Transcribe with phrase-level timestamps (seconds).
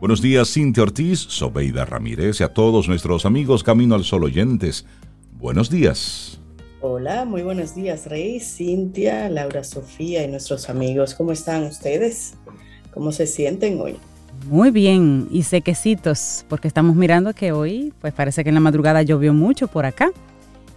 [0.00, 4.86] Buenos días, Cintia Ortiz, Sobeida Ramírez y a todos nuestros amigos Camino al Sol oyentes.
[5.32, 6.40] Buenos días.
[6.80, 11.16] Hola, muy buenos días, Rey, Cintia, Laura Sofía y nuestros amigos.
[11.16, 12.34] ¿Cómo están ustedes?
[12.94, 13.96] ¿Cómo se sienten hoy?
[14.48, 19.02] Muy bien, y sequecitos, porque estamos mirando que hoy, pues parece que en la madrugada
[19.02, 20.12] llovió mucho por acá.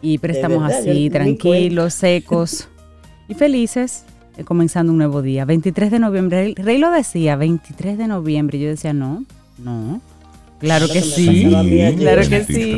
[0.02, 2.70] Y pero estamos así, tranquilos, secos
[3.28, 4.04] y felices,
[4.46, 5.46] comenzando un nuevo día.
[5.46, 8.60] 23 de noviembre, Rey lo decía, 23 de noviembre.
[8.60, 9.24] Yo decía, no,
[9.58, 10.02] no.
[10.60, 11.48] Claro que sí,
[11.98, 12.78] claro que sí.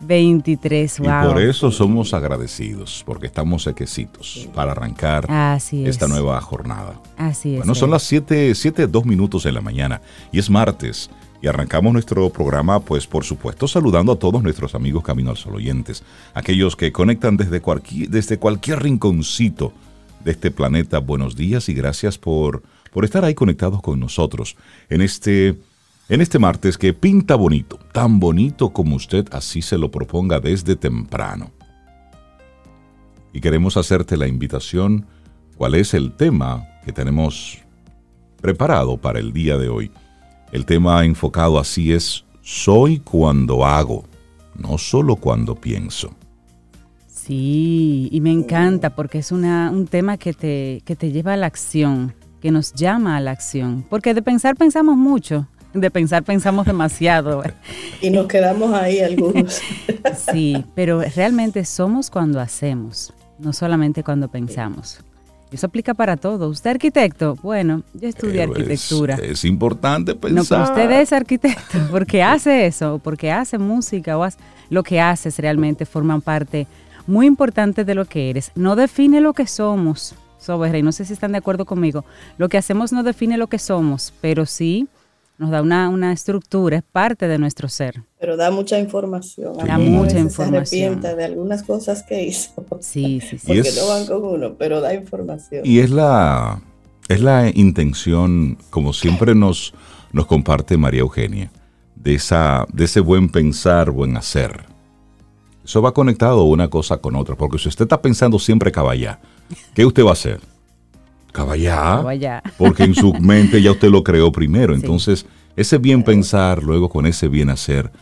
[0.00, 1.08] 23, wow.
[1.08, 5.26] Y por eso somos agradecidos, porque estamos sequecitos para arrancar
[5.72, 6.94] esta nueva jornada.
[7.16, 7.58] Así es.
[7.58, 10.00] Bueno, son las 7, 7, 2 minutos de la mañana
[10.32, 11.10] y es martes.
[11.40, 15.54] Y arrancamos nuestro programa, pues por supuesto, saludando a todos nuestros amigos Camino al Sol
[15.54, 16.02] oyentes,
[16.34, 19.72] aquellos que conectan desde cualquier, desde cualquier rinconcito
[20.24, 20.98] de este planeta.
[20.98, 24.56] Buenos días y gracias por, por estar ahí conectados con nosotros
[24.88, 25.56] en este
[26.08, 30.74] en este martes que pinta bonito, tan bonito como usted así se lo proponga desde
[30.74, 31.50] temprano.
[33.32, 35.06] Y queremos hacerte la invitación,
[35.56, 37.58] ¿cuál es el tema que tenemos
[38.40, 39.90] preparado para el día de hoy?
[40.50, 44.04] El tema enfocado así es, soy cuando hago,
[44.54, 46.14] no solo cuando pienso.
[47.28, 51.36] Sí, y me encanta porque es una, un tema que te, que te lleva a
[51.36, 56.22] la acción, que nos llama a la acción, porque de pensar pensamos mucho, de pensar
[56.22, 57.42] pensamos demasiado.
[58.00, 59.60] y nos quedamos ahí algunos.
[60.32, 65.00] sí, pero realmente somos cuando hacemos, no solamente cuando pensamos.
[65.52, 66.48] Eso aplica para todo.
[66.48, 67.36] ¿Usted arquitecto?
[67.42, 69.16] Bueno, yo estudié arquitectura.
[69.16, 70.34] Es, importante pensar.
[70.34, 74.38] No, pero usted es arquitecto porque hace eso, porque hace música o hace,
[74.70, 76.66] lo que haces realmente forman parte
[77.08, 78.52] muy importante de lo que eres.
[78.54, 82.04] No define lo que somos, Soberrey, no sé si están de acuerdo conmigo.
[82.36, 84.86] Lo que hacemos no define lo que somos, pero sí
[85.38, 88.02] nos da una, una estructura, es parte de nuestro ser.
[88.20, 89.56] Pero da mucha información.
[89.56, 90.66] Da mucha información.
[90.66, 92.52] Se arrepienta de algunas cosas que hizo.
[92.80, 93.46] Sí, sí, sí.
[93.46, 95.62] Porque no van con uno, pero da información.
[95.64, 96.60] Y es la,
[97.08, 99.74] es la intención, como siempre nos,
[100.12, 101.52] nos comparte María Eugenia,
[101.94, 104.66] de, esa, de ese buen pensar, buen hacer.
[105.68, 109.20] Eso va conectado una cosa con otra, porque si usted está pensando siempre caballá,
[109.74, 110.40] ¿qué usted va a hacer?
[111.30, 112.42] Caballá.
[112.56, 114.74] Porque en su mente ya usted lo creó primero.
[114.74, 115.26] Entonces,
[115.56, 117.92] ese bien pensar, luego con ese bien hacer,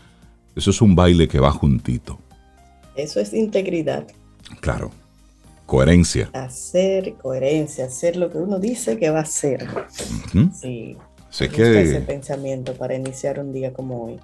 [0.54, 2.20] eso es un baile que va juntito.
[2.94, 4.06] Eso es integridad.
[4.60, 4.92] Claro.
[5.66, 6.30] Coherencia.
[6.34, 9.66] Hacer, coherencia, hacer lo que uno dice que va a hacer.
[10.54, 10.96] Sí.
[11.30, 11.82] Sé que...
[11.82, 14.20] ese pensamiento para iniciar un día como hoy.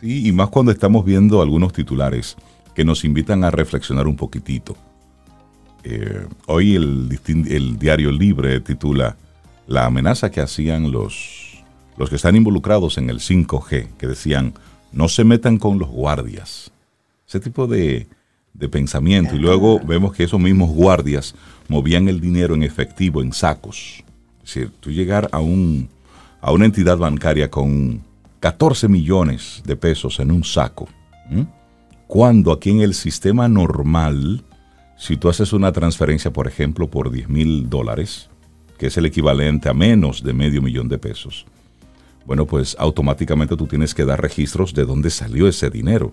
[0.00, 2.34] Sí, y más cuando estamos viendo algunos titulares
[2.78, 4.76] que nos invitan a reflexionar un poquitito.
[5.82, 9.16] Eh, hoy el, diario Libre titula
[9.66, 11.64] La amenaza que hacían los,
[11.96, 14.54] los que están involucrados en el 5G, que decían,
[14.92, 16.70] no se metan con los guardias.
[17.26, 18.06] Ese tipo de,
[18.70, 19.34] pensamiento.
[19.34, 21.34] Y luego vemos que esos mismos guardias
[21.66, 24.04] movían el dinero en efectivo, en sacos.
[24.44, 25.88] Es decir, tú llegar a, un,
[26.40, 28.04] a una entidad bancaria con
[28.38, 30.88] 14 millones de pesos en un saco,
[32.08, 34.42] cuando aquí en el sistema normal
[34.98, 38.28] si tú haces una transferencia, por ejemplo, por 10 mil dólares,
[38.76, 41.46] que es el equivalente a menos de medio millón de pesos,
[42.26, 46.12] bueno, pues automáticamente tú tienes que dar registros de dónde salió ese dinero.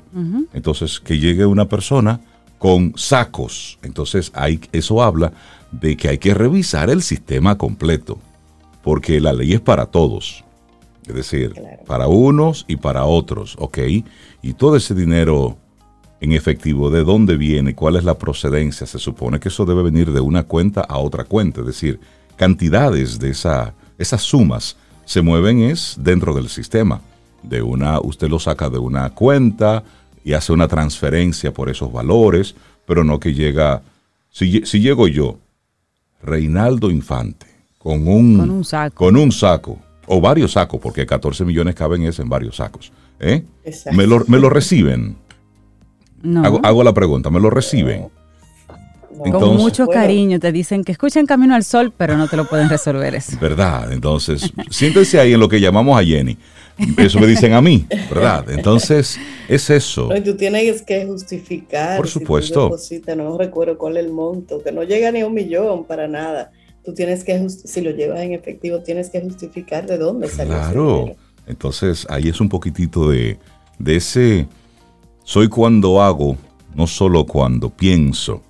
[0.53, 2.21] Entonces, que llegue una persona
[2.57, 3.79] con sacos.
[3.81, 5.33] Entonces, hay, eso habla
[5.71, 8.17] de que hay que revisar el sistema completo,
[8.81, 10.45] porque la ley es para todos.
[11.05, 11.53] Es decir,
[11.85, 13.79] para unos y para otros, ¿ok?
[14.41, 15.57] Y todo ese dinero
[16.25, 18.85] en efectivo, de dónde viene, cuál es la procedencia.
[18.85, 21.99] Se supone que eso debe venir de una cuenta a otra cuenta, es decir,
[22.35, 24.75] cantidades de esa, esas sumas
[25.05, 27.01] se mueven es dentro del sistema.
[27.43, 29.83] De una, usted lo saca de una cuenta
[30.23, 32.55] y hace una transferencia por esos valores,
[32.87, 33.83] pero no que llega,
[34.31, 35.37] si, si llego yo,
[36.23, 37.45] Reinaldo Infante,
[37.77, 38.95] con un, con un, saco.
[38.95, 43.43] con un saco, o varios sacos, porque 14 millones caben es en varios sacos, ¿eh?
[43.91, 45.17] me, lo, me lo reciben
[46.43, 48.07] Hago, la pregunta, ¿me lo reciben?
[49.17, 52.67] Con mucho cariño te dicen que escuchen Camino al Sol, pero no te lo pueden
[52.69, 53.37] resolver eso.
[53.39, 53.91] ¿Verdad?
[53.93, 56.37] Entonces, siéntense ahí en lo que llamamos a Jenny.
[56.97, 58.49] Eso me dicen a mí, ¿verdad?
[58.49, 59.17] Entonces,
[59.47, 60.09] es eso.
[60.09, 61.97] No, tú tienes que justificar.
[61.97, 62.69] Por supuesto.
[63.15, 66.51] no recuerdo cuál es el monto, que no llega ni a un millón para nada.
[66.83, 70.53] Tú tienes que, si lo llevas en efectivo, tienes que justificar de dónde salió.
[70.53, 71.15] Claro.
[71.47, 73.37] Entonces, ahí es un poquitito de,
[73.79, 74.47] de ese
[75.25, 76.37] soy cuando hago,
[76.75, 78.43] no solo cuando pienso.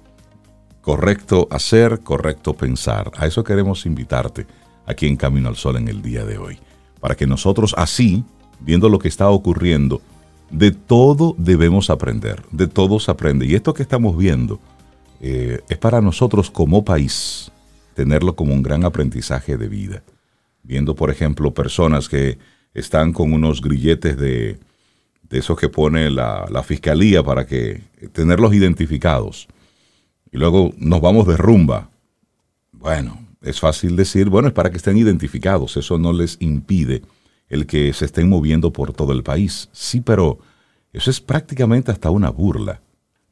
[0.82, 3.12] Correcto hacer, correcto pensar.
[3.18, 4.46] A eso queremos invitarte
[4.86, 6.60] aquí en Camino al Sol en el día de hoy.
[7.00, 8.24] para que nosotros así,
[8.60, 10.02] viendo lo que está ocurriendo,
[10.50, 13.46] de todo debemos aprender, de todo se aprende.
[13.46, 14.60] Y esto que estamos viendo
[15.22, 17.52] eh, es para nosotros como país
[17.94, 20.04] tenerlo como un gran aprendizaje de vida.
[20.64, 22.40] Viendo, por ejemplo, personas que
[22.74, 24.58] están con unos grilletes de,
[25.30, 27.82] de esos que pone la, la, fiscalía para que
[28.12, 29.48] tenerlos identificados.
[30.32, 31.90] Y luego nos vamos de rumba.
[32.72, 35.78] Bueno, es fácil decir, bueno, es para que estén identificados.
[35.78, 37.02] Eso no les impide
[37.48, 39.70] el que se estén moviendo por todo el país.
[39.72, 40.40] Sí, pero
[40.94, 42.82] eso es prácticamente hasta una burla.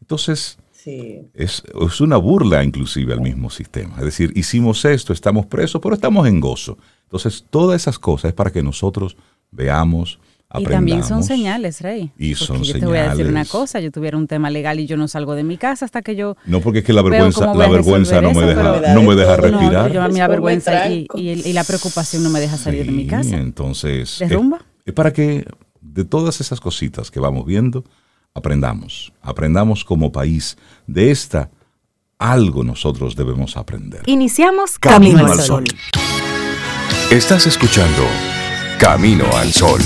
[0.01, 3.95] Entonces, es, es, una burla inclusive al mismo sistema.
[3.97, 6.77] Es decir, hicimos esto, estamos presos, pero estamos en gozo.
[7.03, 9.15] Entonces, todas esas cosas es para que nosotros
[9.51, 10.19] veamos,
[10.57, 12.11] y también son señales, Rey.
[12.17, 14.85] Y son yo te voy a decir una cosa, yo tuviera un tema legal y
[14.85, 17.53] yo no salgo de mi casa hasta que yo No, porque es que la vergüenza,
[17.53, 19.91] la vergüenza no, me deja, no me deja respirar.
[19.91, 23.07] yo a mí la vergüenza y, y, la preocupación no me deja salir de mi
[23.07, 23.35] casa.
[23.35, 24.61] Entonces, ¿Derrumba?
[24.85, 25.45] Es, para que
[25.81, 27.83] de todas esas cositas que vamos viendo,
[28.33, 29.13] aprendamos.
[29.21, 30.57] Aprendamos como país.
[30.87, 31.49] De esta,
[32.17, 34.01] algo nosotros debemos aprender.
[34.05, 35.63] Iniciamos Camino, al Sol.
[37.11, 38.07] Estás escuchando
[38.79, 39.81] Camino al Sol.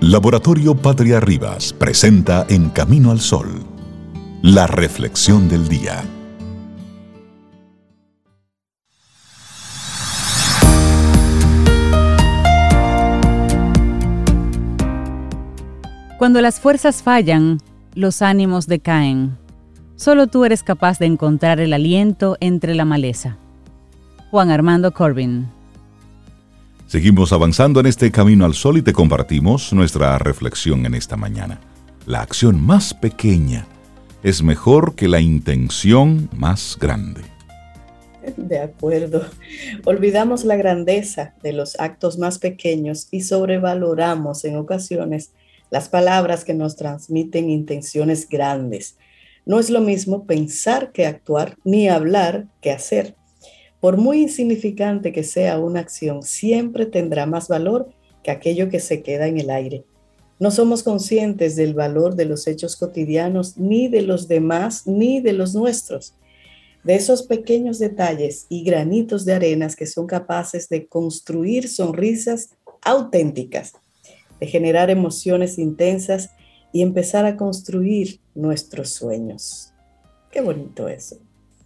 [0.00, 3.64] Laboratorio Patria Rivas presenta En Camino al Sol,
[4.42, 6.04] la reflexión del día.
[16.18, 17.58] Cuando las fuerzas fallan,
[17.94, 19.43] los ánimos decaen.
[19.96, 23.36] Solo tú eres capaz de encontrar el aliento entre la maleza.
[24.30, 25.46] Juan Armando Corbin.
[26.88, 31.60] Seguimos avanzando en este camino al sol y te compartimos nuestra reflexión en esta mañana.
[32.06, 33.66] La acción más pequeña
[34.24, 37.22] es mejor que la intención más grande.
[38.36, 39.24] De acuerdo.
[39.84, 45.30] Olvidamos la grandeza de los actos más pequeños y sobrevaloramos en ocasiones
[45.70, 48.96] las palabras que nos transmiten intenciones grandes
[49.46, 53.14] no es lo mismo pensar que actuar, ni hablar que hacer.
[53.80, 57.90] Por muy insignificante que sea una acción, siempre tendrá más valor
[58.22, 59.84] que aquello que se queda en el aire.
[60.40, 65.34] No somos conscientes del valor de los hechos cotidianos, ni de los demás, ni de
[65.34, 66.14] los nuestros.
[66.82, 72.50] De esos pequeños detalles y granitos de arenas que son capaces de construir sonrisas
[72.82, 73.74] auténticas,
[74.40, 76.30] de generar emociones intensas
[76.72, 79.72] y empezar a construir nuestros sueños.
[80.30, 81.16] Qué bonito eso.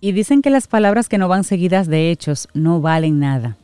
[0.01, 3.57] Y dicen que las palabras que no van seguidas de hechos no valen nada.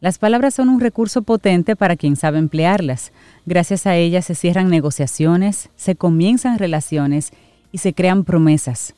[0.00, 3.12] Las palabras son un recurso potente para quien sabe emplearlas.
[3.46, 7.32] Gracias a ellas se cierran negociaciones, se comienzan relaciones
[7.72, 8.94] y se crean promesas.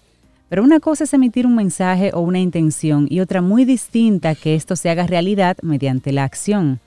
[0.51, 4.55] Pero una cosa es emitir un mensaje o una intención y otra muy distinta que
[4.55, 6.81] esto se haga realidad mediante la acción.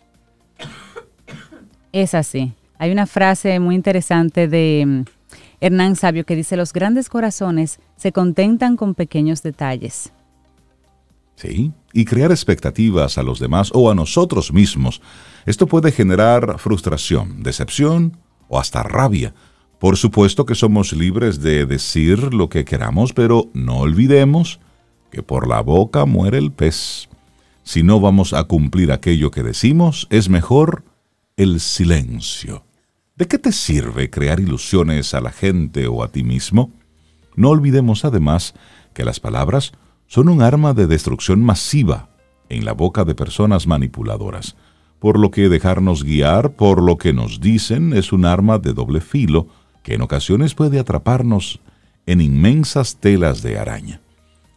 [1.92, 2.54] Es así.
[2.78, 5.06] Hay una frase muy interesante de
[5.64, 10.12] Hernán Sabio que dice, los grandes corazones se contentan con pequeños detalles.
[11.38, 15.02] Sí, y crear expectativas a los demás o a nosotros mismos.
[15.46, 18.18] Esto puede generar frustración, decepción
[18.50, 19.34] o hasta rabia.
[19.80, 24.60] Por supuesto que somos libres de decir lo que queramos, pero no olvidemos
[25.12, 27.08] que por la boca muere el pez.
[27.64, 30.84] Si no vamos a cumplir aquello que decimos, es mejor
[31.38, 32.66] el silencio.
[33.24, 36.74] ¿De qué te sirve crear ilusiones a la gente o a ti mismo?
[37.38, 38.54] No olvidemos además
[38.94, 39.72] que las palabras
[40.08, 42.10] son un arma de destrucción masiva
[42.50, 44.58] en la boca de personas manipuladoras,
[45.00, 49.00] por lo que dejarnos guiar por lo que nos dicen es un arma de doble
[49.00, 49.48] filo
[49.84, 51.62] que en ocasiones puede atraparnos
[52.06, 54.02] en inmensas telas de araña.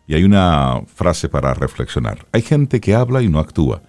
[0.08, 2.26] Y hay una frase para reflexionar.
[2.32, 3.82] Hay gente que habla y no actúa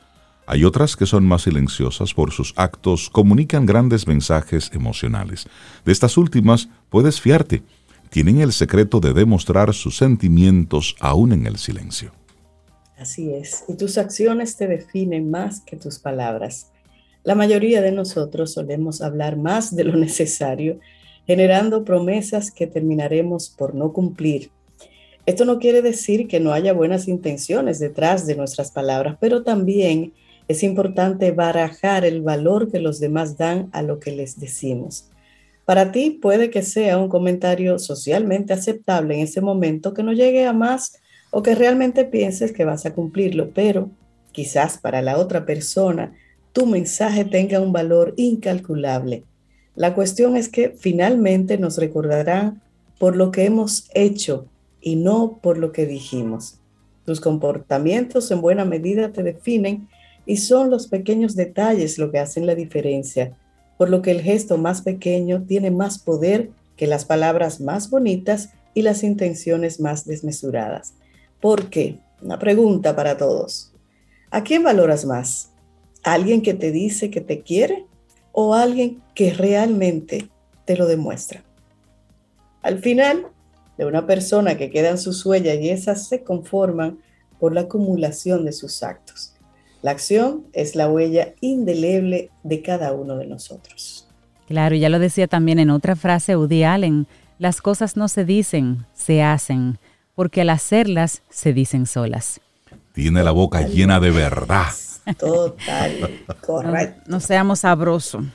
[0.50, 5.46] hay otras que son más silenciosas por sus actos, comunican grandes mensajes emocionales.
[5.84, 7.64] De estas últimas puedes fiarte.
[8.10, 12.14] Tienen el secreto de demostrar sus sentimientos aún en el silencio.
[12.98, 16.72] Así es, y tus acciones te definen más que tus palabras.
[17.26, 20.80] La mayoría de nosotros solemos hablar más de lo necesario,
[21.26, 24.50] generando promesas que terminaremos por no cumplir.
[25.26, 30.14] Esto no quiere decir que no haya buenas intenciones detrás de nuestras palabras, pero también
[30.48, 35.10] es importante barajar el valor que los demás dan a lo que les decimos.
[35.66, 40.46] Para ti puede que sea un comentario socialmente aceptable en ese momento que no llegue
[40.46, 41.00] a más
[41.30, 43.90] o que realmente pienses que vas a cumplirlo, pero
[44.32, 46.14] quizás para la otra persona
[46.54, 49.24] tu mensaje tenga un valor incalculable.
[49.76, 52.62] La cuestión es que finalmente nos recordarán
[52.98, 54.48] por lo que hemos hecho
[54.82, 56.60] y no por lo que dijimos.
[57.06, 59.88] Tus comportamientos en buena medida te definen
[60.28, 63.36] y son los pequeños detalles lo que hacen la diferencia,
[63.78, 68.50] por lo que el gesto más pequeño tiene más poder que las palabras más bonitas
[68.74, 70.94] y las intenciones más desmesuradas.
[71.40, 72.00] ¿Por qué?
[72.22, 73.74] Una pregunta para todos.
[74.30, 75.52] ¿A quién valoras más?
[76.04, 77.86] ¿A alguien que te dice que te quiere
[78.34, 80.30] o alguien que realmente
[80.66, 81.44] te lo demuestra?
[82.62, 83.28] Al final,
[83.78, 87.00] de una persona que queda en sus huellas y esas se conforman
[87.40, 89.37] por la acumulación de sus actos.
[89.88, 94.06] La acción es la huella indeleble de cada uno de nosotros.
[94.46, 97.08] Claro, ya lo decía también en otra frase Woody Allen,
[97.40, 99.80] las cosas no se dicen, se hacen,
[100.14, 102.42] porque al hacerlas se dicen solas.
[102.92, 104.68] Tiene la boca llena de verdad.
[105.18, 107.04] Total, correcto.
[107.08, 108.26] No, seamos sabrosos.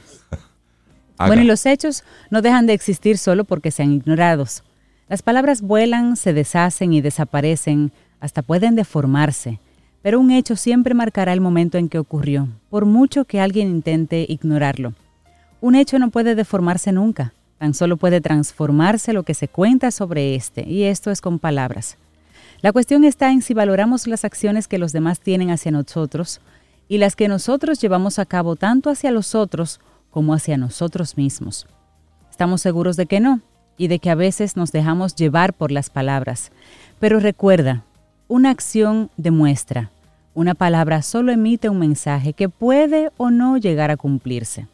[1.19, 4.63] Bueno, y los hechos no dejan de existir solo porque sean ignorados.
[5.07, 9.61] Las palabras vuelan, se deshacen y desaparecen, hasta pueden deformarse,
[10.03, 14.27] pero un hecho siempre marcará el momento en que ocurrió, por mucho que alguien intente
[14.29, 14.95] ignorarlo.
[15.61, 20.35] Un hecho no puede deformarse nunca, tan solo puede transformarse lo que se cuenta sobre
[20.35, 21.97] este, y esto es con palabras.
[22.61, 26.41] La cuestión está en si valoramos las acciones que los demás tienen hacia nosotros
[26.89, 29.81] y las que nosotros llevamos a cabo tanto hacia los otros
[30.11, 31.67] como hacia nosotros mismos.
[32.31, 33.41] Estamos seguros de que no
[33.77, 36.53] y de que a veces nos dejamos llevar por las palabras.
[37.01, 37.85] Pero recuerda,
[38.33, 39.91] una acción demuestra,
[40.33, 44.67] una palabra solo emite un mensaje que puede o no llegar a cumplirse.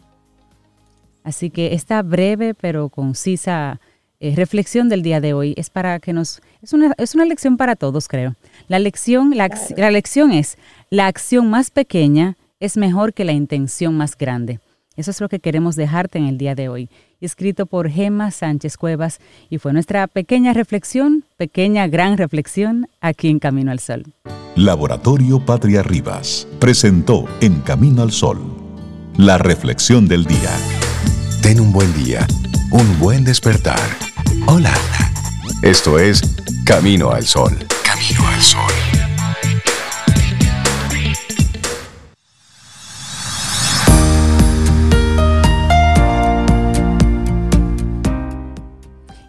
[1.25, 3.81] Así que esta breve pero concisa
[4.21, 7.57] eh, reflexión del día de hoy es para que nos es una, es una lección
[7.57, 8.37] para todos, creo.
[8.69, 10.57] La lección, la, la lección es
[10.89, 14.61] la acción más pequeña es mejor que la intención más grande.
[14.99, 16.91] Eso es lo que queremos dejarte en el día de hoy.
[17.21, 23.39] Escrito por Gemma Sánchez Cuevas y fue nuestra pequeña reflexión, pequeña gran reflexión aquí en
[23.39, 24.05] Camino al Sol.
[24.57, 28.41] Laboratorio Patria Rivas presentó En Camino al Sol
[29.17, 30.51] la reflexión del día.
[31.43, 32.27] Ten un buen día,
[32.73, 33.81] un buen despertar.
[34.47, 34.75] Hola.
[35.63, 36.23] Esto es
[36.65, 37.57] Camino al Sol.
[37.85, 38.98] Camino al Sol.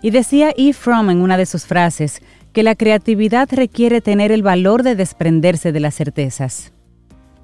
[0.02, 0.74] Y decía E.
[0.74, 2.22] Fromm en una de sus frases
[2.54, 6.72] que la creatividad requiere tener el valor de desprenderse de las certezas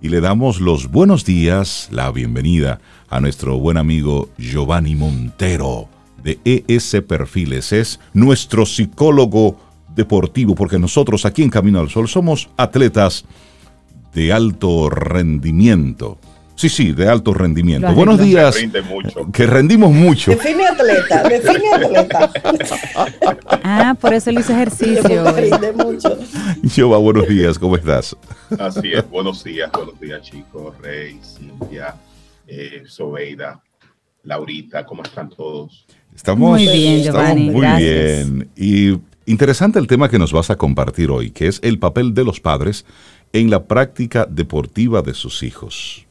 [0.06, 5.90] y le damos los buenos días, la bienvenida a nuestro buen amigo Giovanni Montero
[6.22, 7.72] de ES Perfiles.
[7.72, 9.58] Es nuestro psicólogo
[9.96, 13.26] deportivo, porque nosotros aquí en Camino al Sol somos atletas
[14.14, 16.20] de alto rendimiento.
[16.56, 17.94] Sí, sí, de alto rendimiento.
[17.94, 18.58] Buenos días.
[19.34, 20.32] Que rendimos mucho.
[20.32, 22.32] Define atleta, define atleta.
[23.64, 25.32] ah, por eso él hizo ejercicio.
[25.34, 26.18] Rinde mucho.
[26.64, 28.16] Yoba, buenos días, ¿cómo estás?
[28.58, 31.96] Así es, buenos días, buenos días chicos, Rey, Cintia,
[32.48, 33.62] eh, Sobeida,
[34.24, 35.86] Laurita, ¿cómo están todos?
[36.16, 37.50] Estamos muy bien, Giovanni.
[37.50, 38.50] muy bien.
[38.56, 42.24] Y interesante el tema que nos vas a compartir hoy, que es el papel de
[42.24, 42.86] los padres
[43.34, 46.05] en la práctica deportiva de sus hijos.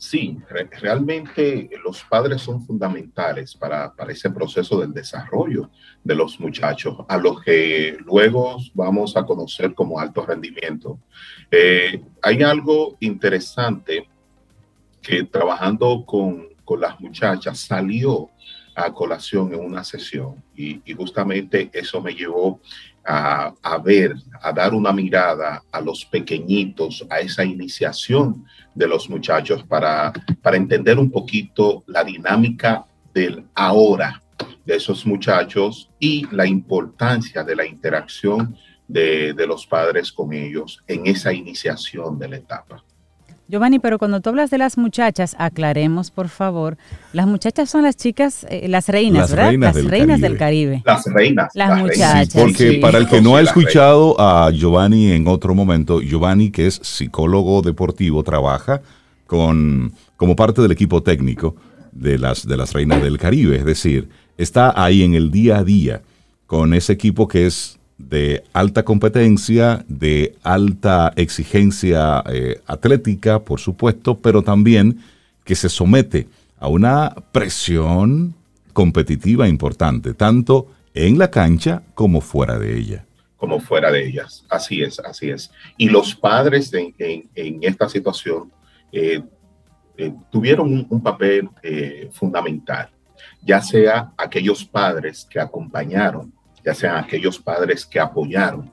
[0.00, 0.38] Sí,
[0.80, 5.68] realmente los padres son fundamentales para, ese proceso del desarrollo
[6.02, 10.98] de los muchachos, a los que luego vamos a conocer como alto rendimiento.
[11.50, 14.08] Eh, hay algo interesante
[15.02, 16.48] que trabajando con,
[16.80, 18.30] las muchachas salió
[18.76, 22.60] a colación en una sesión y, y justamente eso me llevó
[23.04, 29.62] a, ver, a dar una mirada a los pequeñitos, a esa iniciación de los muchachos
[29.64, 34.22] para, para entender un poquito la dinámica del ahora
[34.64, 40.82] de esos muchachos y la importancia de la interacción de, de los padres con ellos
[40.86, 42.84] en esa iniciación de la etapa.
[43.50, 46.76] Giovanni, pero cuando tú hablas de las muchachas, aclaremos, por favor.
[47.12, 49.48] Las muchachas son las chicas, eh, las reinas, las ¿verdad?
[49.48, 50.28] Reinas las del reinas Caribe.
[50.28, 50.82] del Caribe.
[50.86, 51.50] Las reinas.
[51.54, 52.28] Las, muchachas.
[52.28, 52.76] Sí, porque sí.
[52.76, 57.60] para el que no ha escuchado a Giovanni en otro momento, Giovanni, que es psicólogo
[57.60, 58.82] deportivo, trabaja
[59.26, 61.56] con, como parte del equipo técnico
[61.90, 63.56] de las, de las reinas del Caribe.
[63.56, 66.02] Es decir, está ahí en el día a día
[66.46, 74.18] con ese equipo que es de alta competencia, de alta exigencia eh, atlética, por supuesto,
[74.18, 75.00] pero también
[75.44, 76.26] que se somete
[76.58, 78.34] a una presión
[78.72, 83.04] competitiva importante, tanto en la cancha como fuera de ella.
[83.36, 84.44] Como fuera de ellas.
[84.48, 85.50] Así es, así es.
[85.76, 88.52] Y los padres en, esta situación
[88.92, 89.22] eh,
[89.96, 91.48] eh, tuvieron un, papel
[92.12, 92.90] fundamental,
[93.42, 96.32] ya sea aquellos padres que acompañaron
[96.64, 98.70] ya sean aquellos padres que apoyaron,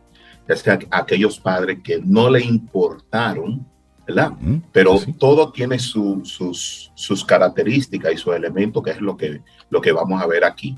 [0.48, 3.66] ya sean aquellos padres que no le importaron,
[4.06, 4.32] ¿verdad?
[4.72, 9.92] Pero todo tiene sus, sus características y sus elementos, que es lo que, lo que
[9.92, 10.78] vamos a ver aquí.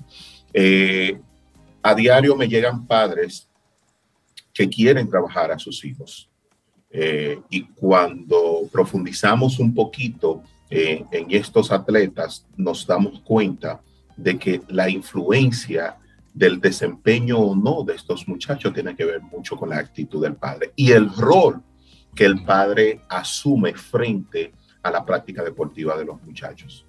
[0.54, 1.20] Eh,
[1.82, 3.48] a diario me llegan padres
[4.54, 6.30] que quieren trabajar a sus hijos.
[6.92, 13.82] Eh, y cuando profundizamos un poquito eh, en estos atletas, nos damos cuenta
[14.18, 15.98] de que la influencia
[16.39, 20.36] del desempeño o no de estos muchachos tiene que ver mucho con la actitud del
[20.36, 21.62] padre y el rol
[22.15, 26.86] que el padre asume frente a la práctica deportiva de los muchachos.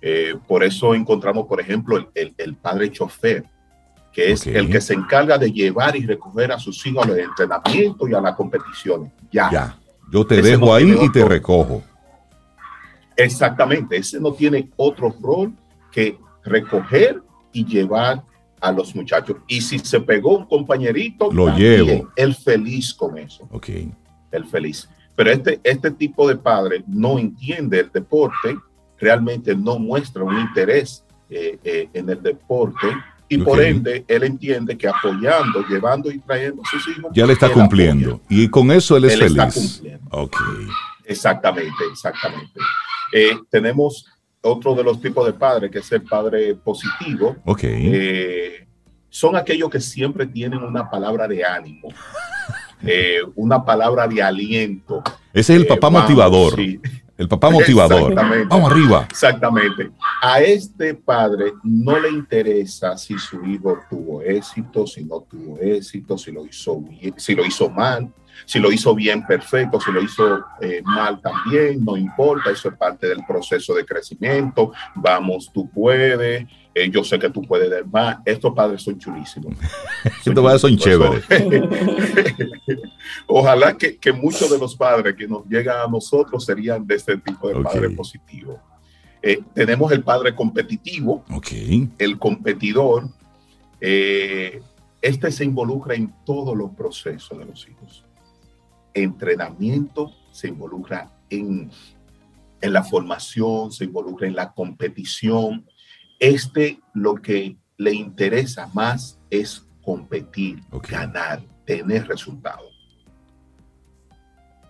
[0.00, 3.44] Eh, por eso encontramos, por ejemplo, el, el, padre chofer,
[4.10, 8.08] que es el que se encarga de llevar y recoger a sus hijos al entrenamiento
[8.08, 9.12] y a las competiciones.
[9.30, 9.50] Ya.
[9.52, 9.78] ya.
[10.10, 11.82] Yo te dejo ahí y te recojo.
[13.16, 13.98] Exactamente.
[13.98, 15.52] Ese no tiene otro rol
[15.92, 18.22] que recoger y llevar
[18.64, 19.36] a los muchachos.
[19.46, 22.10] Y si se pegó un compañerito, lo llevo.
[22.16, 23.46] El feliz con eso.
[23.50, 23.68] Ok.
[24.32, 24.88] El feliz.
[25.14, 28.56] Pero este, este tipo de padre no entiende el deporte,
[28.98, 32.86] realmente no muestra un interés eh, eh, en el deporte
[33.28, 37.12] y por ende él entiende que apoyando, llevando y trayendo a sus hijos.
[37.14, 38.20] Ya le está cumpliendo.
[38.30, 39.36] Y con eso él es feliz.
[39.36, 40.10] Está cumpliendo.
[40.10, 40.36] Ok.
[41.04, 42.60] Exactamente, exactamente.
[43.12, 44.06] Eh, tenemos
[44.44, 48.66] otro de los tipos de padres, que es el padre positivo, eh,
[49.08, 51.88] son aquellos que siempre tienen una palabra de ánimo,
[52.82, 55.02] eh, una palabra de aliento.
[55.32, 56.54] Ese es el papá motivador.
[57.16, 58.12] El papá motivador.
[58.12, 59.06] Vamos arriba.
[59.08, 59.90] Exactamente.
[60.20, 66.18] A este padre no le interesa si su hijo tuvo éxito, si no tuvo éxito,
[66.18, 68.12] si lo hizo bien, si lo hizo mal,
[68.46, 72.76] si lo hizo bien, perfecto, si lo hizo eh, mal también, no importa, eso es
[72.76, 74.72] parte del proceso de crecimiento.
[74.94, 76.46] Vamos, tú puedes.
[76.74, 78.18] Eh, yo sé que tú puedes dar más.
[78.24, 79.54] Estos padres son chulísimos.
[80.04, 81.24] Estos padres son chéveres.
[83.26, 87.16] Ojalá que, que, muchos de los padres que nos llegan a nosotros serían de este
[87.16, 88.60] tipo de padre positivo.
[89.22, 91.24] Eh, tenemos el padre competitivo,
[91.98, 93.08] el competidor.
[93.80, 98.04] este se involucra en todos los procesos de los hijos
[98.94, 101.70] entrenamiento, se involucra en,
[102.60, 105.66] en la formación, se involucra en la competición.
[106.18, 112.72] Este lo que le interesa más es competir, ganar, tener resultados.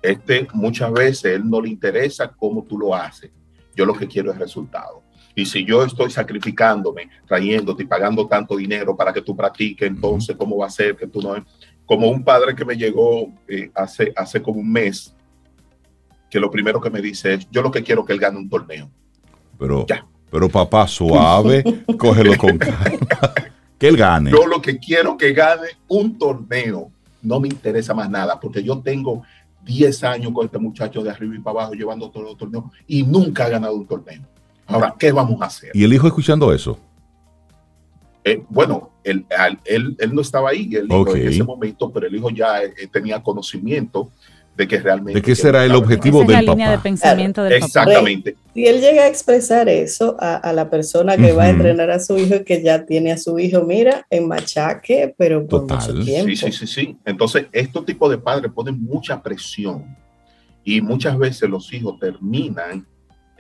[0.02, 3.30] Este muchas veces él no le interesa cómo tú lo haces.
[3.76, 5.02] Yo lo que quiero es resultado.
[5.34, 10.36] Y si yo estoy sacrificándome, trayéndote y pagando tanto dinero para que tú practiques, entonces,
[10.36, 11.34] ¿cómo va a ser que tú no
[11.86, 15.14] como un padre que me llegó eh, hace, hace como un mes,
[16.30, 18.38] que lo primero que me dice es, yo lo que quiero es que él gane
[18.38, 18.90] un torneo.
[19.58, 19.86] Pero,
[20.30, 21.62] pero papá, suave,
[21.98, 22.84] cógelo con calma.
[23.78, 24.30] que él gane.
[24.30, 26.90] Yo lo que quiero que gane un torneo.
[27.22, 29.22] No me interesa más nada, porque yo tengo
[29.64, 33.02] 10 años con este muchacho de arriba y para abajo llevando todos los torneos y
[33.02, 34.22] nunca ha ganado un torneo.
[34.66, 35.70] Ahora, ¿qué vamos a hacer?
[35.74, 36.78] ¿Y el hijo escuchando eso?
[38.24, 39.26] Eh, bueno, él,
[39.66, 42.72] él, él, no estaba ahí el hijo en ese momento, pero el hijo ya eh,
[42.90, 44.10] tenía conocimiento
[44.56, 45.20] de que realmente...
[45.20, 46.52] De que ese era el objetivo del la papá.
[46.52, 48.36] línea de pensamiento del Exactamente.
[48.54, 52.16] Si él llega a expresar eso a, la persona que va a entrenar a su
[52.16, 56.30] hijo, que ya tiene a su hijo, mira, en machaque, pero por mucho tiempo.
[56.30, 56.96] Sí, sí, sí, sí.
[57.04, 59.84] Entonces, estos tipos de padres ponen mucha presión
[60.62, 62.86] y muchas veces los hijos terminan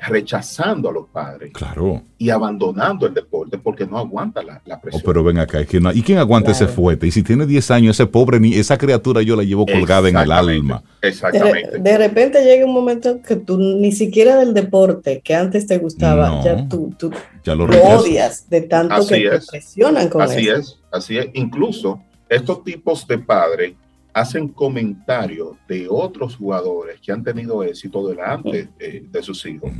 [0.06, 1.52] rechazando a los padres.
[1.52, 2.02] Claro.
[2.18, 5.02] Y abandonando el deporte porque no aguanta la, la presión.
[5.02, 7.06] Oh, pero ven acá, es que no, ¿y quién aguanta ese fuerte?
[7.06, 10.16] Y si tiene 10 años, ese pobre, ni esa criatura yo la llevo colgada en
[10.16, 10.82] el alma.
[11.00, 11.78] Exactamente.
[11.78, 16.42] De, repente llega un momento que tú ni siquiera del deporte que antes te gustaba,
[16.44, 17.10] ya tú, tú
[17.44, 20.50] ya lo, odias de tanto que te presionan con así eso.
[20.50, 21.28] Así es, así es.
[21.34, 23.74] Incluso estos tipos de padres
[24.14, 29.72] hacen comentarios de otros jugadores que han tenido éxito delante eh, de sus hijos,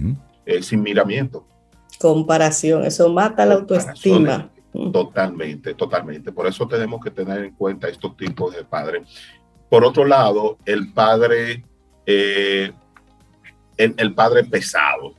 [0.44, 1.46] eh, sin miramiento.
[2.00, 4.50] Comparación, eso mata la autoestima.
[4.92, 6.32] Totalmente, totalmente.
[6.32, 9.06] Por eso tenemos que tener en cuenta estos tipos de padres.
[9.70, 11.64] Por otro lado, el padre,
[12.04, 12.72] eh,
[13.76, 15.14] el, padre pesado.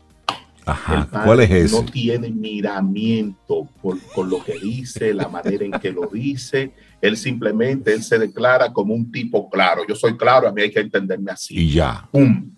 [0.65, 1.07] Ajá.
[1.23, 1.75] ¿Cuál es ese?
[1.75, 6.73] No tiene miramiento por, por, lo que dice, la manera en que lo dice.
[7.01, 9.83] Él simplemente, él se declara como un tipo claro.
[9.87, 11.55] Yo soy claro, a mí hay que entenderme así.
[11.57, 12.07] Y ya.
[12.11, 12.51] ¡Pum!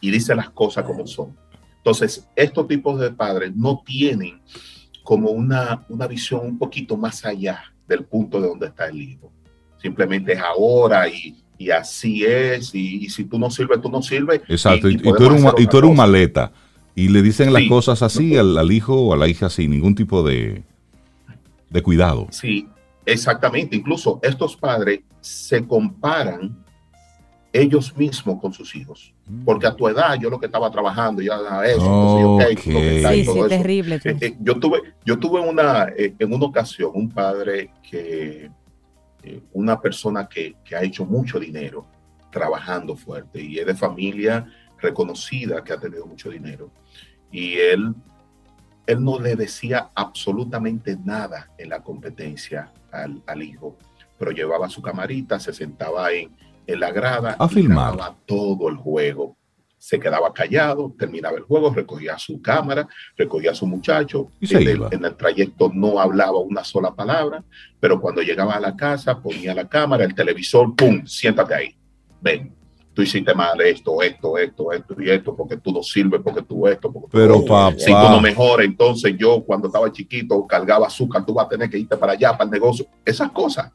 [0.00, 1.36] Y dice las cosas como son.
[1.76, 4.40] Entonces, estos tipos de padres no tienen
[5.04, 9.30] como una, una visión un poquito más allá del punto de donde está el hijo.
[9.80, 12.74] Simplemente es ahora y, y así es.
[12.74, 14.40] Y, si tú no sirves, tú no sirves.
[14.48, 14.88] Exacto.
[14.88, 16.50] Y, tú, eres un, y tú eres un maleta.
[16.94, 19.94] Y le dicen las cosas así al, al, hijo o a la hija sin ningún
[19.94, 20.62] tipo de,
[21.70, 22.28] de cuidado.
[22.30, 22.68] Sí,
[23.06, 26.56] Exactamente, incluso estos padres se comparan
[27.52, 29.12] ellos mismos con sus hijos.
[29.44, 34.00] Porque a tu edad yo lo que estaba trabajando, ya eso, sí, sí, terrible.
[34.04, 38.50] Eh, eh, yo tuve, yo tuve una, eh, en una ocasión un padre que,
[39.52, 41.86] una persona que, que, ha hecho mucho dinero
[42.30, 44.46] trabajando fuerte y es de familia
[44.80, 46.70] reconocida que ha tenido mucho dinero.
[47.30, 47.94] Y él,
[48.86, 53.76] él no le decía absolutamente nada en la competencia al, al hijo,
[54.18, 56.30] pero llevaba su camarita, se sentaba en
[56.66, 59.36] en la grada a filmar todo el juego.
[59.78, 64.30] Se quedaba callado, terminaba el juego, recogía su cámara, recogía a su muchacho.
[64.40, 67.44] Y en, el, en, el, trayecto no hablaba una sola palabra,
[67.80, 71.04] pero cuando llegaba a la casa ponía la cámara, el televisor, ¡pum!
[71.04, 71.76] Siéntate ahí.
[72.22, 72.54] Ven,
[72.94, 76.66] tú hiciste mal esto, esto, esto, esto y esto, porque tú no sirves, porque tú
[76.66, 76.90] esto.
[76.92, 77.74] Porque pero tú, papá.
[77.76, 81.68] Si tú no mejoras, entonces yo cuando estaba chiquito cargaba azúcar, tú vas a tener
[81.68, 82.86] que irte para allá, para el negocio.
[83.04, 83.70] Esas cosas.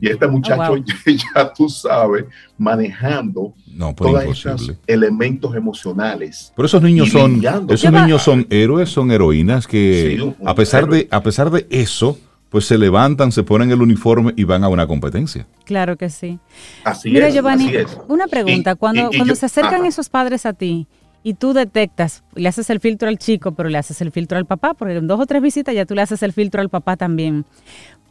[0.00, 0.84] Y este muchacho, oh, wow.
[1.34, 2.26] ya, tú sabes,
[2.58, 6.52] manejando no, pues todos esos elementos emocionales.
[6.54, 11.08] Pero esos niños son, esos niños son héroes, son heroínas que sí, a pesar de,
[11.10, 12.18] a pesar de eso,
[12.50, 15.46] pues se levantan, se ponen el uniforme y van a una competencia.
[15.64, 16.38] Claro que sí.
[16.84, 17.98] Así Mira, es, Giovanni, así es.
[18.08, 18.72] una pregunta.
[18.72, 19.88] Y, cuando y, y cuando yo, se acercan ajá.
[19.88, 20.86] esos padres a ti
[21.22, 24.46] y tú detectas, le haces el filtro al chico, pero le haces el filtro al
[24.46, 26.96] papá, porque en dos o tres visitas ya tú le haces el filtro al papá
[26.96, 27.44] también.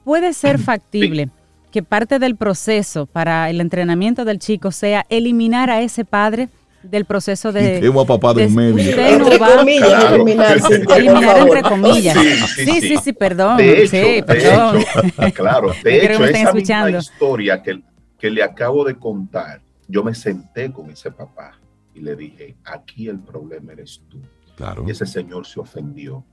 [0.03, 1.25] Puede ser factible.
[1.25, 1.31] Sí
[1.75, 6.47] que parte del proceso para el entrenamiento del chico sea eliminar a ese padre
[6.89, 7.79] del proceso de...
[7.81, 8.89] Qué papá de, de medio.
[8.89, 10.15] Usted no va comillas, claro.
[10.15, 12.17] eliminar, sí, eliminar entre comillas.
[12.17, 13.57] Sí, Sí, sí, sí, sí, perdón.
[13.57, 14.77] De hecho, sí, de perdón.
[14.77, 16.85] hecho, claro, de Creo que hecho, me esa escuchando.
[16.87, 17.81] misma historia que,
[18.19, 21.59] que le acabo de contar, yo me senté con ese papá
[21.93, 24.19] y le dije, aquí el problema eres tú.
[24.55, 24.83] Claro.
[24.87, 26.23] Y ese señor se ofendió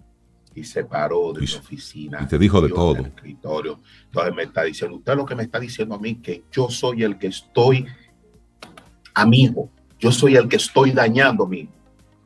[0.55, 2.19] y se paró de Y- la oficina.
[2.23, 2.93] y te dijo de todo.
[2.97, 3.81] en el escritorio.
[4.07, 7.03] Entonces me está diciendo, usted lo que me está diciendo a mí, que yo soy
[7.05, 7.87] el que estoy
[9.15, 9.71] amigo,
[10.03, 11.67] yo soy el que estoy dañando a mí.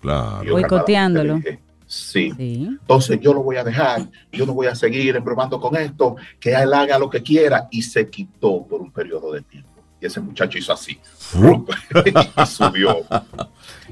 [0.00, 0.50] Claro.
[0.52, 1.40] Boicoteándolo.
[1.86, 2.32] Sí.
[2.36, 2.66] Sí.
[2.80, 6.52] Entonces yo lo voy a dejar, yo no voy a seguir embromando con esto, que
[6.52, 9.70] él haga lo que quiera y se quitó por un periodo de tiempo.
[10.00, 10.98] Y ese muchacho hizo así
[11.34, 12.96] y subió.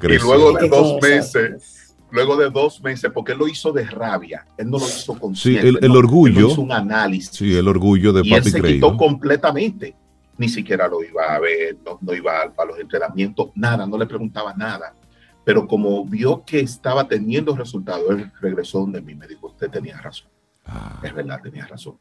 [0.02, 4.44] Y luego de dos meses, luego de dos meses, porque él lo hizo de rabia,
[4.58, 5.68] él no lo hizo consciente.
[5.68, 6.36] el- el no, orgullo.
[6.36, 8.96] él no hizo un análisis Sí, el orgullo de y él Papi se quitó ¿no?
[8.96, 9.94] completamente.
[10.36, 13.96] Ni siquiera lo iba a ver, no, no iba a, a los entrenamientos, nada, no
[13.98, 14.94] le preguntaba nada.
[15.44, 20.00] Pero como vio que estaba teniendo resultados, él regresó donde mí, me dijo, usted tenía
[20.00, 20.28] razón.
[20.66, 21.96] Ah, Es verdad, tenía razón.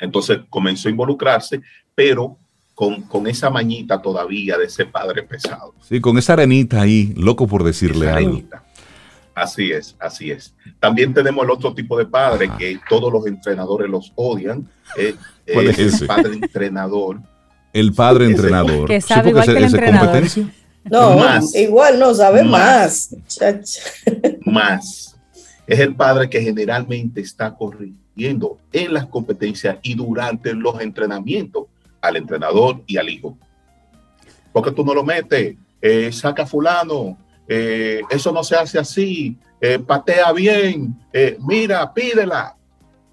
[0.00, 1.62] Entonces comenzó a involucrarse,
[1.94, 2.36] pero
[2.74, 5.74] con, con esa mañita todavía de ese padre pesado.
[5.80, 8.28] sí, con esa arenita ahí, loco por decirle Esa algo.
[8.30, 8.64] arenita.
[9.34, 10.52] Así es, así es.
[10.80, 12.58] También tenemos el otro tipo de padre Ajá.
[12.58, 14.68] que todos los entrenadores los odian.
[14.96, 15.14] eh,
[15.52, 17.20] ¿Cuál es el padre entrenador.
[17.72, 18.88] El padre entrenador.
[18.88, 20.06] Que Sí, sabe igual ese- que el ese entrenador.
[20.08, 20.52] competencia.
[20.84, 21.54] No, Más.
[21.54, 23.14] igual no, sabe Más.
[24.44, 25.16] más.
[25.66, 31.64] Es el padre que generalmente está corrigiendo en las competencias y durante los entrenamientos
[32.00, 33.36] al entrenador y al hijo.
[34.52, 39.36] Porque tú no lo metes, eh, saca a fulano, eh, eso no se hace así,
[39.60, 42.54] eh, patea bien, eh, mira, pídela.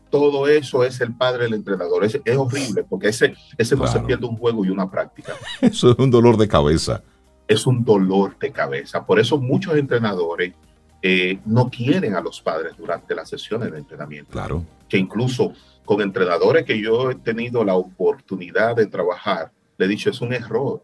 [0.09, 2.03] Todo eso es el padre del entrenador.
[2.03, 5.33] Es, es horrible porque ese, ese no se pierde un juego y una práctica.
[5.61, 7.03] Eso es un dolor de cabeza.
[7.47, 9.05] es un dolor de cabeza.
[9.05, 10.53] Por eso muchos entrenadores
[11.01, 14.31] eh, no quieren a los padres durante las sesiones de entrenamiento.
[14.31, 14.63] Claro.
[14.89, 20.09] Que incluso con entrenadores que yo he tenido la oportunidad de trabajar, le he dicho,
[20.09, 20.83] es un error.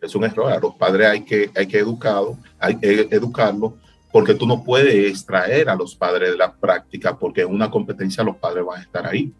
[0.00, 0.52] Es un error.
[0.52, 3.74] A los padres hay que, hay que educarlos, hay que educarlos,
[4.12, 8.22] porque tú no puedes extraer a los padres de la práctica, porque en una competencia
[8.22, 9.32] los padres van a estar ahí.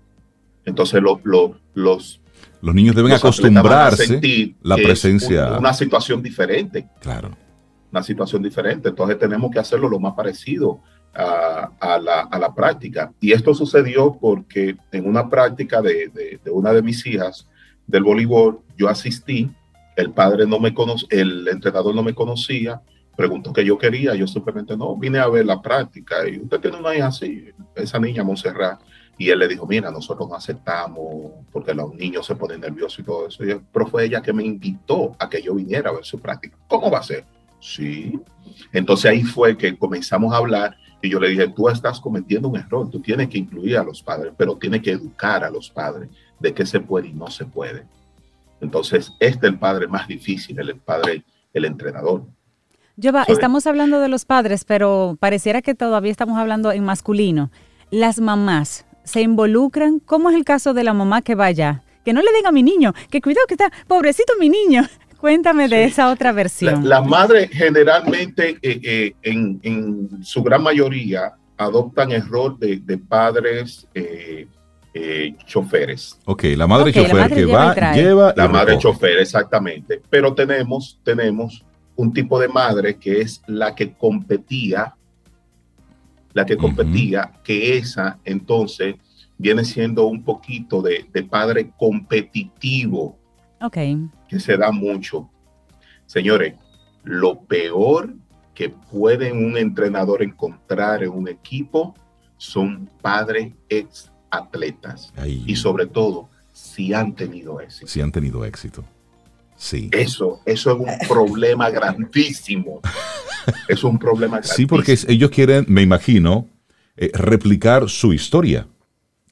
[0.65, 2.21] Entonces lo- lo- los
[2.63, 4.07] Los niños deben los van a acostumbrarse.
[4.07, 5.53] sentir la presencia.
[5.53, 7.31] un- una situación diferente Claro.
[7.91, 8.89] una situación diferente.
[8.89, 10.81] Entonces tenemos que hacerlo lo más parecido
[11.15, 13.13] a, a la, a la práctica.
[13.21, 17.47] Y esto sucedió porque en una práctica de, de- de una de mis hijas
[17.87, 19.51] del voleibol, yo asistí,
[19.97, 22.81] el padre no me conoce, el entrenador no me conocía,
[23.16, 26.79] preguntó qué yo quería, yo simplemente no, vine a ver la práctica y usted tiene
[26.79, 28.81] una hija así, esa niña Montserrat.
[29.18, 33.03] Y él le dijo, mira, nosotros no aceptamos porque los niños se ponen nerviosos y
[33.03, 33.44] todo eso.
[33.44, 36.57] Y, pero fue ella que me invitó a que yo viniera a ver su práctica.
[36.66, 37.25] ¿Cómo va a ser?
[37.61, 38.18] Sí.
[38.72, 42.57] Entonces ahí fue que comenzamos a hablar y yo le dije, tú estás cometiendo un
[42.57, 46.09] error, tú tienes que incluir a los padres, pero tienes que educar a los padres
[46.38, 47.87] de qué se puede y no se puede.
[48.61, 52.25] Entonces, este es el padre más difícil, el padre, el entrenador.
[53.01, 53.33] Jova, Sorry.
[53.35, 57.51] estamos hablando de los padres, pero pareciera que todavía estamos hablando en masculino.
[57.91, 59.99] Las mamás, se involucran?
[59.99, 61.83] ¿Cómo es el caso de la mamá que vaya?
[62.05, 64.83] Que no le diga a mi niño, que cuidado que está, pobrecito mi niño.
[65.19, 66.89] Cuéntame de esa otra versión.
[66.89, 74.49] Las madres generalmente, eh, eh, en, su gran mayoría, adoptan el rol de, padres eh,
[75.47, 76.19] choferes.
[76.25, 78.35] Ok, la madre chofer que va, lleva.
[78.37, 80.03] La madre chofer, exactamente.
[80.11, 81.65] Pero tenemos, tenemos
[82.03, 84.97] un tipo de madre que es la que competía,
[86.33, 88.97] la que competía, que esa entonces
[89.38, 93.17] viene siendo un poquito de, de padre competitivo
[94.29, 95.31] que se da mucho.
[96.07, 96.55] Señores,
[97.05, 98.17] lo peor
[98.53, 101.95] que puede un entrenador encontrar en un equipo
[102.37, 105.12] son padres ex atletas.
[105.25, 107.87] Y sobre todo, si han tenido éxito.
[107.87, 108.85] Si han tenido éxito.
[109.62, 109.90] Sí.
[109.92, 112.81] Eso, eso es un problema grandísimo.
[113.68, 114.57] es un problema grandísimo.
[114.57, 116.48] Sí, porque ellos quieren, me imagino,
[116.96, 118.66] eh, replicar su historia.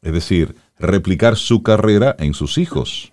[0.02, 3.12] Es decir, replicar su carrera en sus hijos.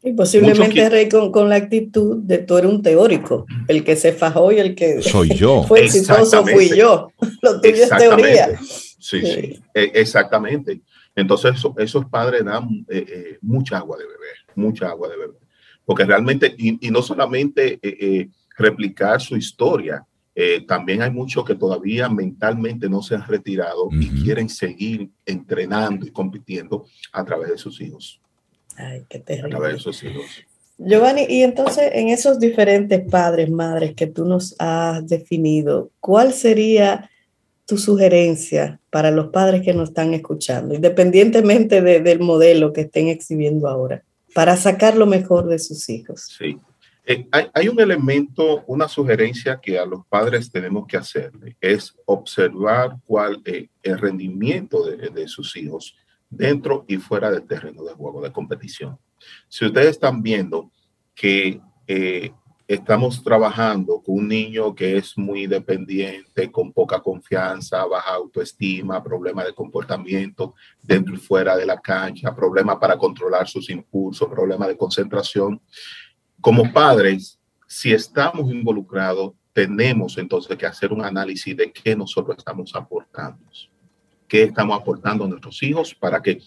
[0.00, 4.52] Y posiblemente, Rey, con, la actitud de tú eres un teórico, el que se fajó
[4.52, 5.64] y el que soy yo.
[5.68, 7.10] fue exitoso fui yo.
[7.42, 8.60] Lo tuyo es teoría.
[8.60, 10.82] Sí, sí, e, exactamente.
[11.16, 15.41] Entonces, esos padres dan eh, eh, mucha agua de beber, mucha agua de beber.
[15.84, 20.04] Porque realmente, y, no solamente eh, replicar su historia,
[20.66, 26.10] también hay muchos que todavía mentalmente no se han retirado y quieren seguir entrenando y
[26.10, 28.18] compitiendo a través de sus hijos.
[28.76, 29.76] Ay, qué terrible.
[30.78, 37.10] Giovanni, y entonces en esos diferentes padres, madres que tú nos has definido, ¿cuál sería
[37.66, 43.68] tu sugerencia para los padres que nos están escuchando, independientemente del modelo que estén exhibiendo
[43.68, 44.02] ahora,
[44.34, 46.34] para sacar lo mejor de sus hijos?
[46.38, 46.58] Sí.
[47.04, 52.96] Eh, hay, un elemento, una sugerencia que a los padres tenemos que hacerle, es observar
[53.04, 55.96] cuál es eh, el rendimiento de, sus hijos
[56.30, 58.98] dentro y fuera del terreno de juego, de competición.
[59.48, 60.70] Si ustedes están viendo
[61.14, 62.30] que eh,
[62.66, 69.46] estamos trabajando con un niño que es muy dependiente, con poca confianza, baja autoestima, problemas
[69.46, 74.76] de comportamiento dentro y fuera de la cancha, problemas para controlar sus impulsos, problemas de
[74.76, 75.60] concentración.
[76.40, 82.74] Como padres, si estamos involucrados, tenemos entonces que hacer un análisis de qué nosotros estamos
[82.74, 83.44] aportando
[84.32, 86.40] qué estamos aportando a nuestros hijos para que,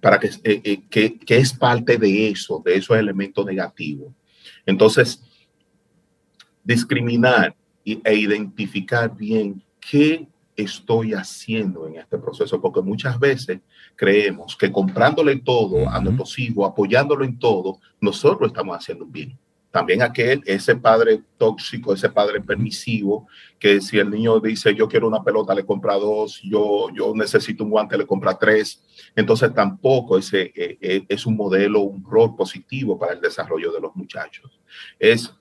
[0.00, 4.12] para que, eh, eh, que, que, es parte de eso, de esos elementos negativos.
[4.66, 5.22] Entonces,
[6.70, 13.58] discriminar e identificar bien qué estoy haciendo en este proceso, porque muchas veces
[13.96, 19.36] creemos que comprándole todo a nuestros hijos, apoyándolo en todo, nosotros estamos haciendo bien
[19.70, 23.28] también aquel, ese padre tóxico, ese padre permisivo,
[23.58, 27.62] que si el niño dice yo quiero una pelota, le compra dos, yo, yo necesito
[27.64, 28.82] un guante, le compra tres.
[29.14, 33.80] Entonces tampoco ese eh, eh, es un modelo, un rol positivo para el desarrollo de
[33.80, 34.60] los muchachos.
[34.98, 35.32] Es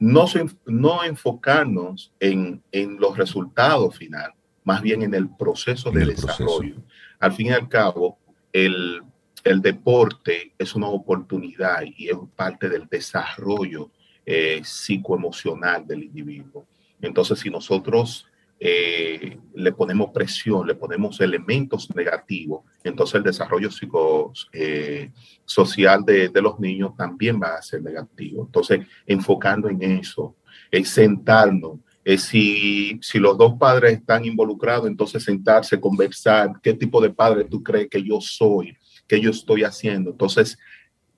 [0.00, 0.26] no,
[0.66, 6.82] no enfocarnos en, en los resultados finales, más bien en el proceso de desarrollo.
[7.20, 8.18] Al fin y al cabo,
[8.52, 9.02] el
[9.44, 13.90] el deporte es una oportunidad y es parte del desarrollo
[14.26, 16.66] eh, psicoemocional del individuo.
[17.00, 18.26] Entonces, si nosotros
[18.62, 26.60] eh, le ponemos presión, le ponemos elementos negativos, entonces el desarrollo psicosocial eh, de, los
[26.60, 28.44] niños también va a ser negativo.
[28.44, 30.36] Entonces, enfocando en eso,
[30.70, 31.78] es sentarnos.
[32.18, 37.62] si, si los dos padres están involucrados, entonces sentarse, conversar, qué tipo de padre tú
[37.62, 38.76] crees que yo soy,
[39.08, 40.10] que yo estoy haciendo.
[40.10, 40.58] Entonces,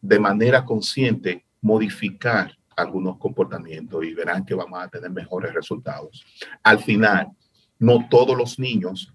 [0.00, 6.24] de manera consciente, modificar algunos comportamientos y verán que vamos a tener mejores resultados.
[6.62, 7.28] Al final,
[7.78, 9.12] no todos los niños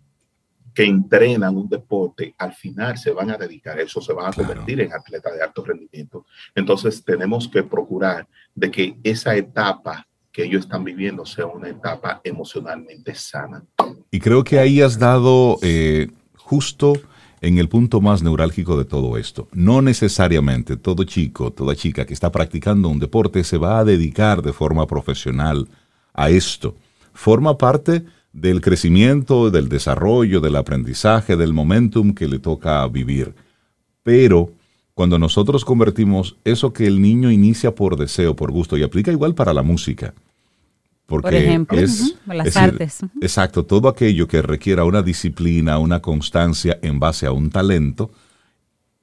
[0.73, 4.33] que entrenan un deporte, al final se van a dedicar a eso, se van a
[4.33, 6.25] convertir en atletas de alto rendimiento.
[6.53, 12.21] Entonces, tenemos que procurar de que esa etapa que ellos están viviendo sea una etapa
[12.23, 13.65] emocionalmente sana.
[14.11, 16.93] Y creo que ahí has dado eh, justo
[17.41, 19.47] en el punto más neurálgico de todo esto.
[19.53, 24.41] No necesariamente todo chico, toda chica que está practicando un deporte se va a dedicar
[24.41, 25.67] de forma profesional
[26.13, 26.75] a esto.
[27.13, 33.33] Forma parte del crecimiento, del desarrollo, del aprendizaje, del momentum que le toca vivir.
[34.03, 34.51] Pero
[34.93, 39.35] cuando nosotros convertimos eso que el niño inicia por deseo, por gusto, y aplica igual
[39.35, 40.13] para la música,
[41.07, 42.99] porque Por ejemplo, es, las artes.
[43.21, 48.11] Exacto, todo aquello que requiera una disciplina, una constancia en base a un talento,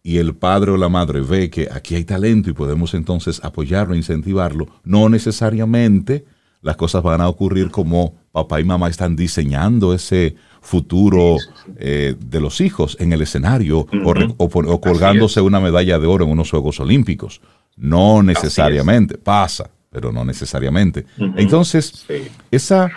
[0.03, 3.95] y el padre o la madre ve que aquí hay talento y podemos entonces apoyarlo,
[3.95, 6.27] incentivarlo, no necesariamente
[6.61, 11.37] las cosas van a ocurrir como papá y mamá están diseñando ese futuro
[11.77, 16.51] eh, de los hijos en el escenario o, colgándose una medalla de oro en unos
[16.51, 17.41] Juegos Olímpicos.
[17.77, 21.07] No necesariamente, pasa, pero no necesariamente.
[21.37, 22.05] Entonces,
[22.51, 22.91] esa,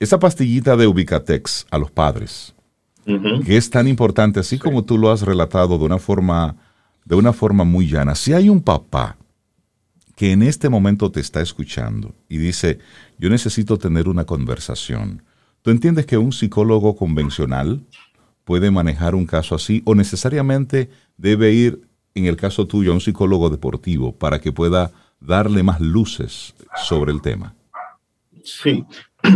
[0.00, 2.52] esa pastillita de Ubicatex a los padres,
[3.04, 6.56] que es tan importante, así como tú lo has relatado de una forma,
[7.04, 9.16] de una forma muy llana, si hay un papá
[10.16, 12.80] que en este momento te está escuchando y dice,
[13.16, 15.22] yo necesito tener una conversación,
[15.62, 17.80] ¿tú entiendes que un psicólogo convencional
[18.42, 21.82] puede manejar un caso así o necesariamente debe ir,
[22.16, 24.90] en el caso tuyo, a un psicólogo deportivo para que pueda
[25.26, 27.54] darle más luces sobre el tema?
[28.44, 28.84] Sí.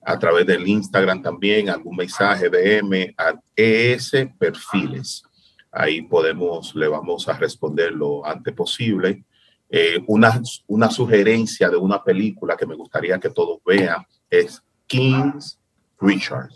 [0.07, 5.21] a través del Instagram también, algún mensaje DM a ES Perfiles.
[5.69, 9.25] Ahí podemos, le vamos a responder lo antes posible.
[9.69, 15.59] Eh, una, una sugerencia de una película que me gustaría que todos vean es King's
[15.99, 16.51] Richard.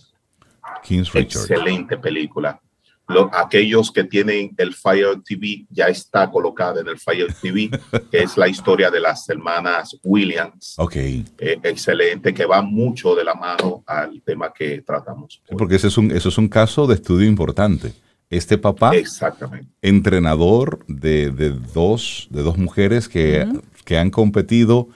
[0.81, 1.41] King's Richard.
[1.41, 2.57] Excelente película.
[3.31, 7.69] Aquellos que tienen el Fire TV ya está colocada en el Fire TV,
[8.11, 10.75] que es la historia de las hermanas Williams.
[10.77, 10.95] Ok.
[10.95, 11.25] Eh,
[11.63, 15.41] excelente, que va mucho de la mano al tema que tratamos.
[15.57, 17.93] porque ese es un, eso es un caso de estudio importante
[18.31, 19.67] este papá, Exactamente.
[19.81, 21.29] entrenador de,
[21.73, 23.45] dos, de dos mujeres que,
[23.83, 24.87] que, han competido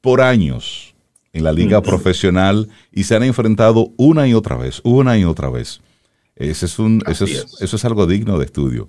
[0.00, 0.94] por años
[1.34, 5.50] en la liga profesional y se han enfrentado una y otra vez, una y otra
[5.50, 5.82] vez.
[6.38, 8.88] Ese es un, eso, es, eso es algo digno de estudio.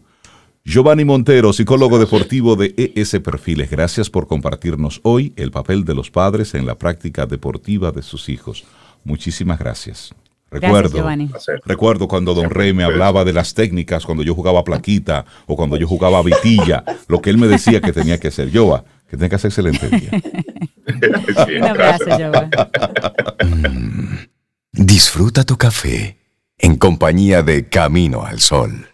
[0.63, 6.11] Giovanni Montero, psicólogo deportivo de ES Perfiles, gracias por compartirnos hoy el papel de los
[6.11, 8.65] padres en la práctica deportiva de sus hijos.
[9.03, 10.13] Muchísimas gracias.
[10.51, 11.07] Recuerdo,
[11.65, 15.75] recuerdo cuando Don Rey me hablaba de las técnicas cuando yo jugaba plaquita o cuando
[15.77, 18.49] yo jugaba vitilla, lo que él me decía que tenía que hacer.
[18.49, 20.09] Yoba, que tenía que hacer excelente día.
[21.57, 22.05] Un abrazo,
[23.45, 24.15] mm.
[24.85, 26.18] disfruta tu café
[26.59, 28.87] en compañía de Camino al Sol.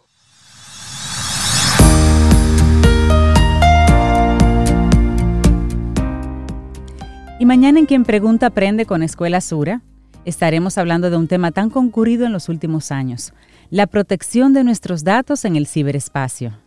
[7.40, 9.82] Y mañana en quien pregunta aprende con Escuela Sura
[10.26, 13.34] estaremos hablando de un tema tan concurrido en los últimos años,
[13.70, 16.58] la protección de nuestros datos en el ciberespacio.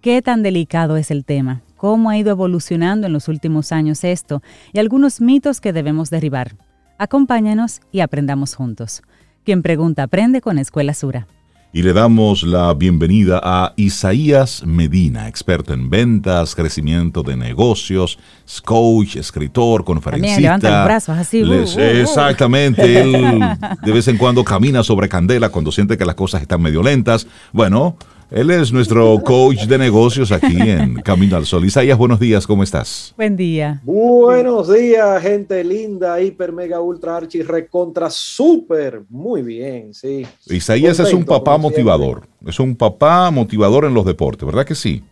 [0.00, 1.62] ¿Qué tan delicado es el tema?
[1.76, 4.42] ¿Cómo ha ido evolucionando en los últimos años esto?
[4.72, 6.56] Y algunos mitos que debemos derribar.
[6.98, 9.02] Acompáñanos y aprendamos juntos.
[9.44, 11.26] Quien pregunta aprende con Escuela Sura
[11.74, 18.16] y le damos la bienvenida a Isaías Medina, experto en ventas, crecimiento de negocios,
[18.64, 20.40] coach, escritor, conferencista.
[20.40, 21.42] levanta los brazos así.
[21.42, 21.80] Uh, uh, uh.
[21.80, 23.40] exactamente, él
[23.82, 27.26] de vez en cuando camina sobre candela cuando siente que las cosas están medio lentas.
[27.52, 27.96] Bueno,
[28.34, 31.64] él es nuestro coach de negocios aquí en Camino al Sol.
[31.64, 33.14] Isaías, buenos días, ¿cómo estás?
[33.16, 33.80] Buen día.
[33.84, 40.26] Buenos días, gente linda, hiper, mega, ultra, archi, recontra, súper, muy bien, sí.
[40.46, 45.04] Isaías es un papá motivador, es un papá motivador en los deportes, ¿verdad que sí?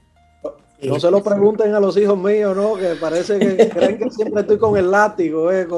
[0.82, 2.74] No se lo pregunten a los hijos míos, ¿no?
[2.76, 5.66] Que parece que creen que siempre estoy con el látigo, ¿eh?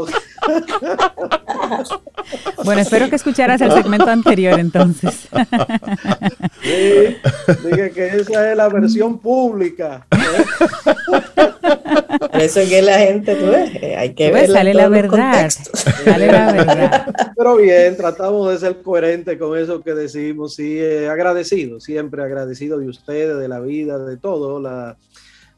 [2.64, 5.28] Bueno, espero que escucharas el segmento anterior entonces.
[6.62, 7.16] Sí,
[7.62, 10.06] dije que esa es la versión pública.
[12.30, 14.50] Por eso es que la gente, tú ves, eh, hay que ver.
[14.50, 15.50] Sale la verdad.
[15.50, 17.14] Sale la verdad.
[17.36, 20.54] Pero bien, tratamos de ser coherentes con eso que decimos.
[20.54, 24.93] Sí, eh, agradecido, siempre agradecido de ustedes, de la vida, de todo, la,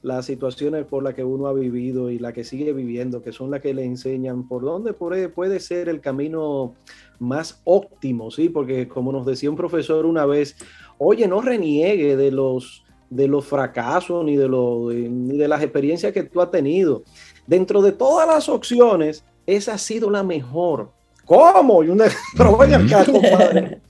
[0.03, 3.51] las situaciones por las que uno ha vivido y la que sigue viviendo, que son
[3.51, 6.75] las que le enseñan por dónde puede ser el camino
[7.19, 8.49] más óptimo, ¿sí?
[8.49, 10.57] Porque como nos decía un profesor una vez,
[10.99, 16.13] oye, no reniegue de los, de los fracasos ni de, lo, ni de las experiencias
[16.13, 17.03] que tú has tenido.
[17.47, 20.91] Dentro de todas las opciones, esa ha sido la mejor.
[21.25, 21.83] ¿Cómo?
[21.83, 22.05] Y una,
[22.37, 23.81] pero vaya acá, compadre.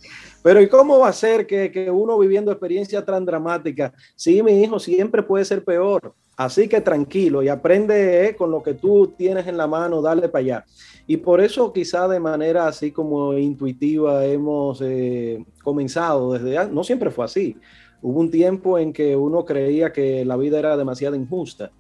[0.47, 3.93] Pero ¿y cómo va a ser que, uno viviendo experiencias tan dramáticas?
[4.15, 6.15] Sí, mi hijo, siempre puede ser peor.
[6.37, 10.29] Así que tranquilo y aprende eh, con lo que tú tienes en la mano, dale
[10.29, 10.65] para allá.
[11.05, 17.11] Y por eso quizá de manera así como intuitiva hemos eh, comenzado desde, no siempre
[17.11, 17.57] fue así.
[18.01, 21.73] Hubo un tiempo en que uno creía que la vida era demasiado injusta.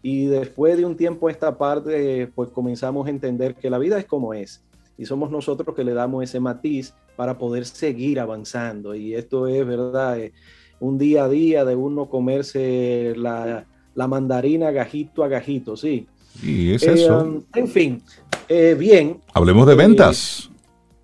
[0.00, 4.06] Y después de un tiempo esta parte, pues comenzamos a entender que la vida es
[4.06, 4.62] como es
[4.98, 8.96] y somos nosotros que le damos ese matiz para poder seguir avanzando.
[8.96, 10.32] Y esto es verdad, eh,
[10.80, 16.06] un día a día de uno comerse la, mandarina gajito a gajito, sí.
[16.42, 17.20] Y es eso.
[17.20, 18.02] Um, en fin,
[18.48, 19.20] eh, bien.
[19.32, 20.50] Hablemos de ventas.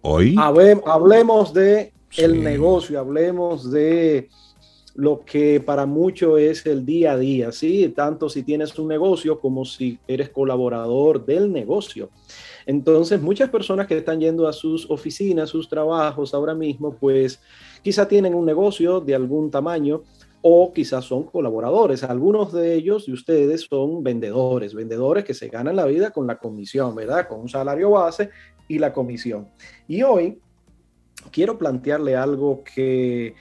[0.03, 0.37] Hoy.
[0.39, 4.29] hablemos de el negocio, hablemos de
[4.95, 7.93] lo que para muchos es el día a día, ¿sí?
[7.95, 12.11] Tanto si tienes un negocio como si eres colaborador del negocio.
[12.67, 17.41] Entonces, muchas personas que están yendo a sus oficinas, sus trabajos ahora mismo, pues
[17.83, 20.03] quizá tienen un negocio de algún tamaño
[20.43, 22.03] o quizás son colaboradores.
[22.03, 26.39] Algunos de ellos, de ustedes, son vendedores, vendedores que se ganan la vida con la
[26.39, 27.29] comisión, ¿verdad?
[27.29, 28.31] Con un salario base
[28.69, 29.49] y la comisión.
[29.89, 30.39] Y hoy
[31.31, 33.35] quiero plantearle algo que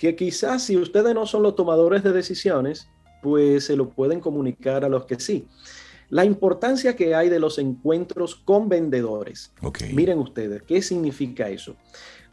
[0.00, 2.88] que quizás si ustedes no son los tomadores de decisiones,
[3.20, 5.46] pues se lo pueden comunicar a los que sí.
[6.10, 9.52] La importancia que hay de los encuentros con vendedores.
[9.94, 11.76] Miren ustedes, ¿qué significa eso?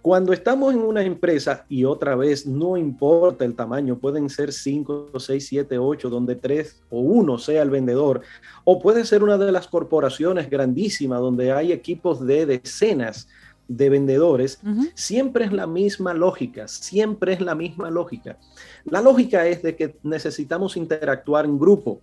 [0.02, 5.12] Cuando estamos en una empresa, y otra vez, no importa el tamaño, pueden ser 5,
[5.20, 8.22] 6, 7, 8, donde 3 o 1 sea el vendedor,
[8.64, 13.28] o puede ser una de las corporaciones grandísimas donde hay equipos de decenas
[13.68, 14.62] de vendedores,
[14.94, 18.38] siempre es la misma lógica, siempre es la misma lógica.
[18.86, 22.00] La lógica es de que necesitamos interactuar en grupo.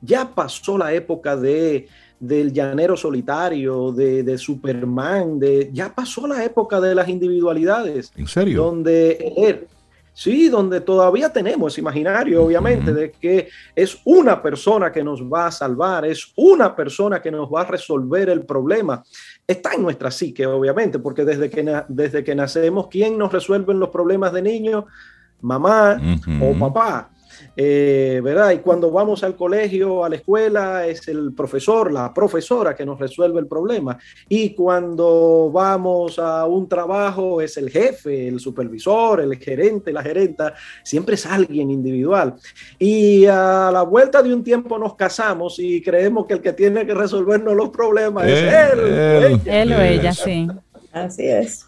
[0.00, 1.88] Ya pasó la época de
[2.20, 8.12] del llanero solitario, de, Superman, de, ya pasó la época de las individualidades.
[8.16, 8.64] ¿En serio?
[8.64, 9.68] Donde él,
[10.18, 15.46] Sí, donde todavía tenemos ese imaginario, obviamente, de que es una persona que nos va
[15.46, 19.00] a salvar, es una persona que nos va a resolver el problema.
[19.46, 23.90] Está en nuestra psique, obviamente, porque desde que, desde que nacemos, ¿quién nos resuelve los
[23.90, 24.86] problemas de niños?
[25.40, 26.00] Mamá
[26.42, 27.10] o papá.
[27.56, 28.52] Eh, ¿verdad?
[28.52, 32.98] Y cuando vamos al colegio, a la escuela, es el profesor, la profesora que nos
[32.98, 33.98] resuelve el problema.
[34.28, 40.54] Y cuando vamos a un trabajo, es el jefe, el supervisor, el gerente, la gerenta,
[40.82, 42.34] siempre es alguien individual.
[42.78, 46.86] Y a la vuelta de un tiempo nos casamos y creemos que el que tiene
[46.86, 49.40] que resolvernos los problemas es él.
[49.44, 50.48] él o ella, sí.
[50.92, 51.66] Así es.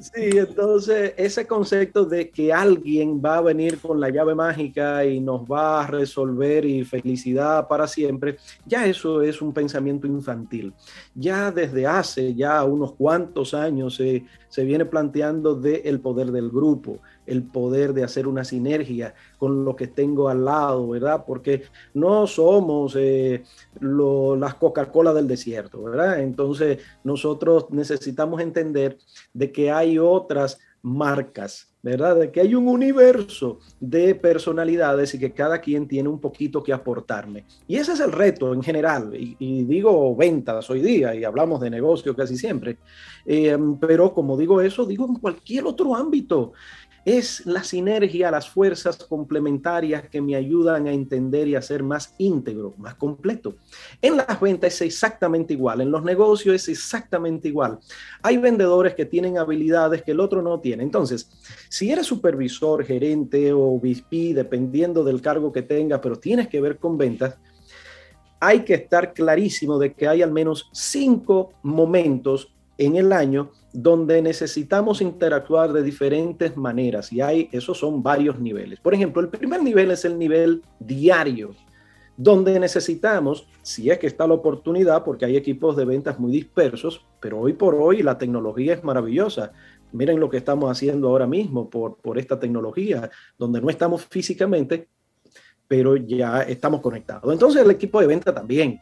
[0.00, 5.20] Sí, entonces ese concepto de que alguien va a venir con la llave mágica y
[5.20, 10.72] nos va a resolver y felicidad para siempre, ya eso es un pensamiento infantil.
[11.14, 14.24] Ya desde hace ya unos cuantos años se,
[14.64, 19.86] viene planteando el poder del grupo, el poder de hacer una sinergia con lo que
[19.86, 21.24] tengo al lado, ¿verdad?
[21.26, 21.62] Porque
[21.94, 23.44] no somos eh,
[23.80, 26.20] las Coca-Cola del desierto, ¿verdad?
[26.20, 28.98] Entonces nosotros necesitamos entender
[29.32, 32.16] de que hay otras marcas, ¿verdad?
[32.16, 36.72] De que hay un universo de personalidades y que cada quien tiene un poquito que
[36.72, 37.44] aportarme.
[37.66, 39.12] Y ese es el reto en general.
[39.14, 42.78] Y, digo ventas hoy día y hablamos de negocio casi siempre.
[43.26, 46.52] Eh, pero como digo eso, digo en cualquier otro ámbito
[47.04, 52.14] es la sinergia, las fuerzas complementarias que me ayudan a entender y a ser más
[52.18, 53.56] íntegro, más completo.
[54.02, 57.78] En las ventas es exactamente igual, en los negocios es exactamente igual.
[58.22, 60.82] Hay vendedores que tienen habilidades que el otro no tiene.
[60.82, 61.30] Entonces,
[61.68, 66.78] si eres supervisor, gerente o VP, dependiendo del cargo que tengas, pero tienes que ver
[66.78, 67.36] con ventas,
[68.40, 74.20] hay que estar clarísimo de que hay al menos cinco momentos en el año donde
[74.20, 78.80] necesitamos interactuar de diferentes maneras y hay, esos son varios niveles.
[78.80, 81.54] Por ejemplo, el primer nivel es el nivel diario,
[82.16, 87.06] donde necesitamos, si es que está la oportunidad, porque hay equipos de ventas muy dispersos,
[87.20, 89.52] pero hoy por hoy la tecnología es maravillosa.
[89.92, 94.88] Miren lo que estamos haciendo ahora mismo por, por esta tecnología, donde no estamos físicamente,
[95.66, 97.32] pero ya estamos conectados.
[97.32, 98.80] Entonces el equipo de venta también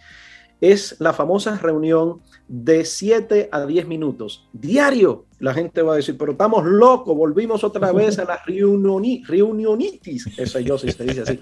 [0.60, 4.48] es la famosa reunión de 7 a 10 minutos.
[4.52, 5.26] Diario.
[5.38, 10.58] La gente va a decir, pero estamos locos, volvimos otra vez a la reunionitis, eso
[10.58, 11.38] yo sí se dice así,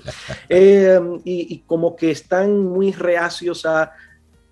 [0.50, 3.92] eh, y, y, como que están muy reacios a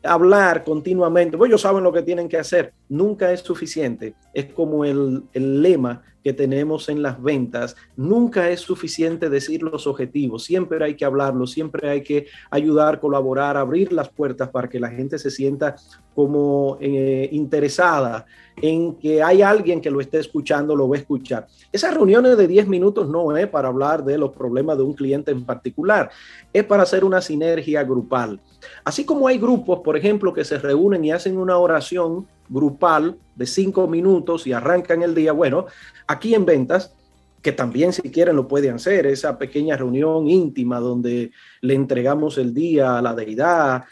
[0.02, 4.86] hablar continuamente, pues ellos saben lo que tienen que hacer, nunca es suficiente, es como
[4.86, 10.82] el, el lema que tenemos en las ventas, nunca es suficiente decir los objetivos, siempre
[10.82, 15.18] hay que hablarlo, siempre hay que ayudar, colaborar, abrir las puertas para que la gente
[15.18, 15.76] se sienta
[16.14, 18.24] como eh, interesada
[18.56, 21.46] en que hay alguien que lo esté escuchando, lo va a escuchar.
[21.72, 25.32] Esas reuniones de 10 minutos no es para hablar de los problemas de un cliente
[25.32, 26.10] en particular,
[26.52, 28.40] es para hacer una sinergia grupal.
[28.84, 33.46] Así como hay grupos, por ejemplo, que se reúnen y hacen una oración grupal de
[33.46, 35.32] cinco minutos y arrancan el día.
[35.32, 35.66] Bueno,
[36.06, 36.94] aquí en ventas,
[37.42, 42.54] que también si quieren lo pueden hacer, esa pequeña reunión íntima donde le entregamos el
[42.54, 43.84] día a la deidad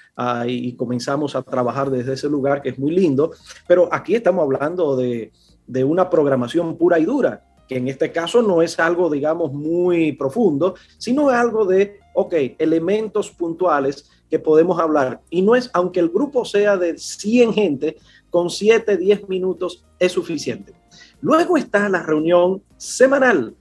[0.47, 3.33] y comenzamos a trabajar desde ese lugar que es muy lindo,
[3.67, 5.33] pero aquí estamos hablando de,
[5.67, 10.13] de una programación pura y dura que en este caso no es algo, digamos, muy
[10.13, 15.21] profundo, sino algo de, ok, elementos puntuales que podemos hablar.
[15.31, 17.97] Y no es, aunque el grupo sea de 100 gente,
[18.31, 20.75] con 7, 10 minutos es suficiente.
[21.21, 23.55] Luego está la reunión semanal.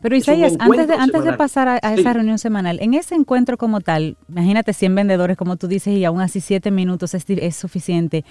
[0.00, 3.80] Pero Isaías, antes de, antes de pasar a, esa reunión semanal, en ese encuentro como
[3.80, 8.24] tal, imagínate 100 vendedores, como tú dices, y aún así 7 minutos es, es suficiente.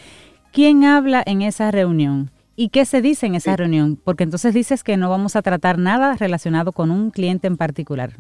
[0.52, 2.32] ¿Quién habla en esa reunión?
[2.56, 3.98] ¿Y qué se dice en esa reunión?
[4.04, 8.14] Porque entonces dices que no vamos a tratar nada relacionado con un cliente en particular.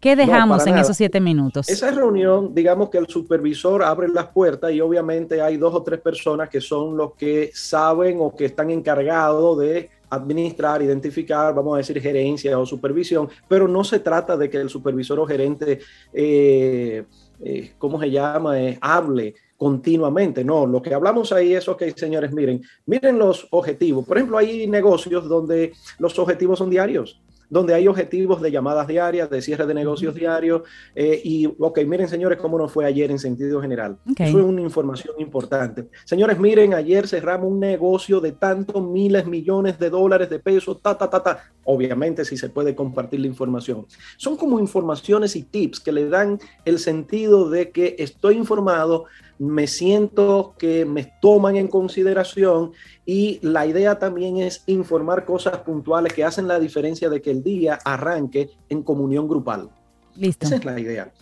[0.00, 1.68] ¿Qué dejamos en esos siete minutos?
[1.68, 6.00] Esa reunión, digamos que el supervisor abre las puertas y obviamente hay dos o tres
[6.00, 11.78] personas que son los que saben o que están encargados de administrar, identificar, vamos a
[11.78, 15.80] decir, gerencia o supervisión, pero no se trata de que el supervisor o gerente,
[16.12, 17.04] eh,
[17.42, 20.44] eh, ¿cómo se llama?, eh, hable continuamente.
[20.44, 24.06] No, lo que hablamos ahí es, ok, señores, miren, miren los objetivos.
[24.06, 29.30] Por ejemplo, hay negocios donde los objetivos son diarios donde hay objetivos de llamadas diarias,
[29.30, 30.62] de cierre de negocios diarios.
[30.94, 33.98] Eh, y, ok, miren, señores, cómo nos fue ayer en sentido general.
[34.18, 35.88] Eso es una información importante.
[36.04, 40.96] Señores, miren, ayer cerramos un negocio de tantos miles, millones de dólares, de pesos, ta,
[40.96, 41.52] ta, ta, ta.
[41.64, 43.86] Obviamente, si se puede compartir la información.
[44.16, 49.06] Son como informaciones y tips que le dan el sentido de que estoy informado,
[49.38, 52.72] me siento que me toman en consideración
[53.04, 57.42] y la idea también es informar cosas puntuales que hacen la diferencia de que el
[57.42, 59.70] día arranque en comunión grupal.
[60.16, 60.46] Listo.
[60.46, 61.12] Esa es la idea.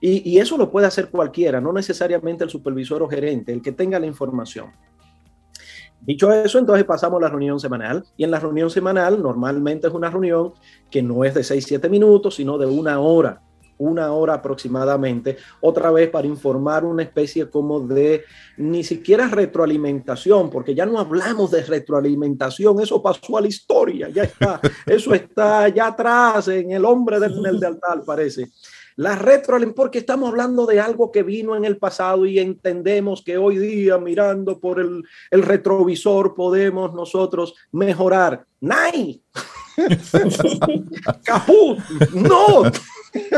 [0.00, 3.72] Y, y, eso lo puede hacer cualquiera, no necesariamente el supervisor o gerente, el que
[3.72, 4.70] tenga la información.
[6.00, 8.04] Dicho eso, entonces pasamos a la reunión semanal.
[8.16, 10.52] Y en la reunión semanal, normalmente es una reunión
[10.90, 13.42] que no es de 6-7 minutos, sino de una hora
[13.78, 18.24] una hora aproximadamente, otra vez para informar una especie como de
[18.56, 24.24] ni siquiera retroalimentación, porque ya no hablamos de retroalimentación, eso pasó a la historia, ya
[24.24, 28.48] está, eso está allá atrás en el hombre del, del de altar, parece.
[28.98, 33.38] La retroalimentación, porque estamos hablando de algo que vino en el pasado y entendemos que
[33.38, 38.44] hoy día mirando por el, el retrovisor podemos nosotros mejorar.
[38.60, 39.22] ¡Nay!
[41.24, 41.78] ¡Caput!
[42.12, 42.64] ¡No!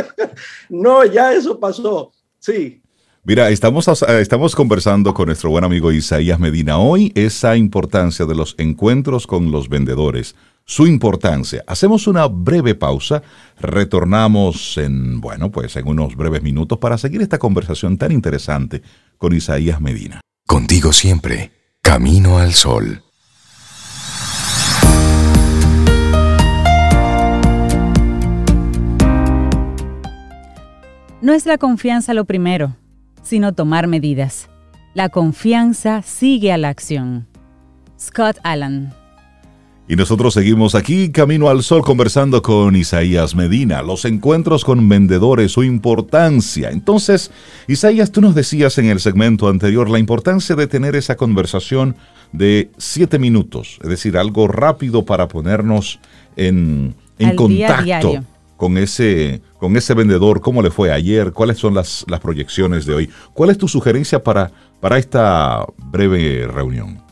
[0.70, 2.10] no, ya eso pasó.
[2.38, 2.80] Sí.
[3.22, 6.78] Mira, estamos, estamos conversando con nuestro buen amigo Isaías Medina.
[6.78, 10.34] Hoy esa importancia de los encuentros con los vendedores,
[10.64, 11.64] su importancia.
[11.66, 13.22] Hacemos una breve pausa,
[13.58, 18.82] retornamos en, bueno, pues en unos breves minutos para seguir esta conversación tan interesante
[19.18, 20.20] con Isaías Medina.
[20.46, 21.52] Contigo siempre,
[21.82, 23.02] camino al sol.
[31.22, 32.76] No es la confianza lo primero,
[33.22, 34.48] sino tomar medidas.
[34.94, 37.28] La confianza sigue a la acción.
[37.98, 38.99] Scott Allen.
[39.90, 45.50] Y nosotros seguimos aquí, Camino al Sol, conversando con Isaías Medina, los encuentros con vendedores,
[45.50, 46.70] su importancia.
[46.70, 47.32] Entonces,
[47.66, 51.96] Isaías, tú nos decías en el segmento anterior la importancia de tener esa conversación
[52.30, 55.98] de siete minutos, es decir, algo rápido para ponernos
[56.36, 56.94] en,
[57.34, 58.22] contacto
[58.56, 62.94] con ese, con ese vendedor, cómo le fue ayer, cuáles son las, las proyecciones de
[62.94, 63.10] hoy.
[63.34, 67.09] ¿Cuál es tu sugerencia para, para esta breve reunión?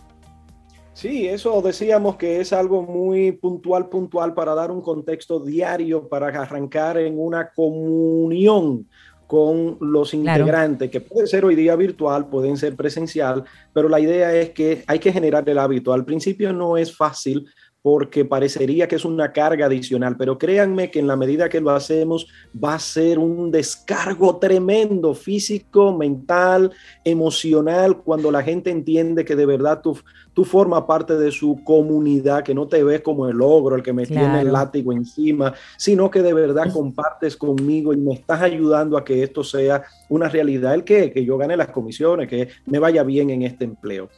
[0.98, 6.26] Sí, eso decíamos que es algo muy puntual, puntual para dar un contexto diario, para
[6.26, 8.88] arrancar en una comunión
[9.28, 14.34] con los integrantes, que puede ser hoy día virtual, pueden ser presencial, pero la idea
[14.34, 15.92] es que hay que generar el hábito.
[15.92, 17.46] Al principio no es fácil
[17.80, 21.70] porque parecería que es una carga adicional, pero créanme que en la medida que lo
[21.70, 26.72] hacemos va a ser un descargo tremendo físico, mental,
[27.04, 29.96] emocional, cuando la gente entiende que de verdad tú,
[30.38, 33.92] tú formas parte de su comunidad, que no te ves como el ogro, el que
[33.92, 38.96] me tiene el látigo encima, sino que de verdad compartes conmigo y me estás ayudando
[38.96, 42.78] a que esto sea una realidad, el que, que yo gane las comisiones, que me
[42.78, 44.10] vaya bien en este empleo.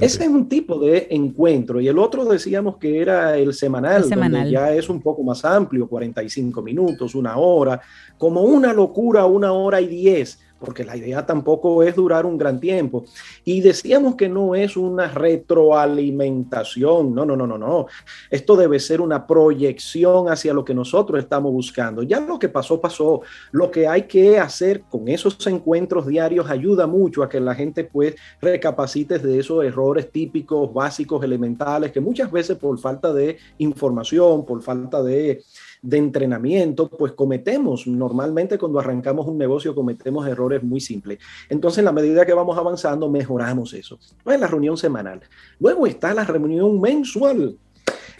[0.00, 1.78] Ese es un tipo de encuentro.
[1.78, 4.44] Y el otro decíamos que era el semanal, el semanal.
[4.44, 7.82] donde ya es un poco más amplio, 45 minutos, una hora,
[8.16, 12.58] como una locura, una hora y diez porque la idea tampoco es durar un gran
[12.60, 13.04] tiempo.
[13.44, 17.86] Y decíamos que no es una retroalimentación, no, no, no, no, no.
[18.30, 22.02] Esto debe ser una proyección hacia lo que nosotros estamos buscando.
[22.02, 23.20] Ya lo que pasó, pasó.
[23.52, 27.84] Lo que hay que hacer con esos encuentros diarios ayuda mucho a que la gente
[27.84, 34.46] pues recapacite de esos errores típicos, básicos, elementales, que muchas veces por falta de información,
[34.46, 35.42] por falta de
[35.82, 41.18] de entrenamiento, pues cometemos, normalmente cuando arrancamos un negocio cometemos errores muy simples.
[41.48, 43.98] Entonces, en la medida que vamos avanzando, mejoramos eso.
[44.24, 45.20] No es la reunión semanal.
[45.60, 47.56] Luego está la reunión mensual.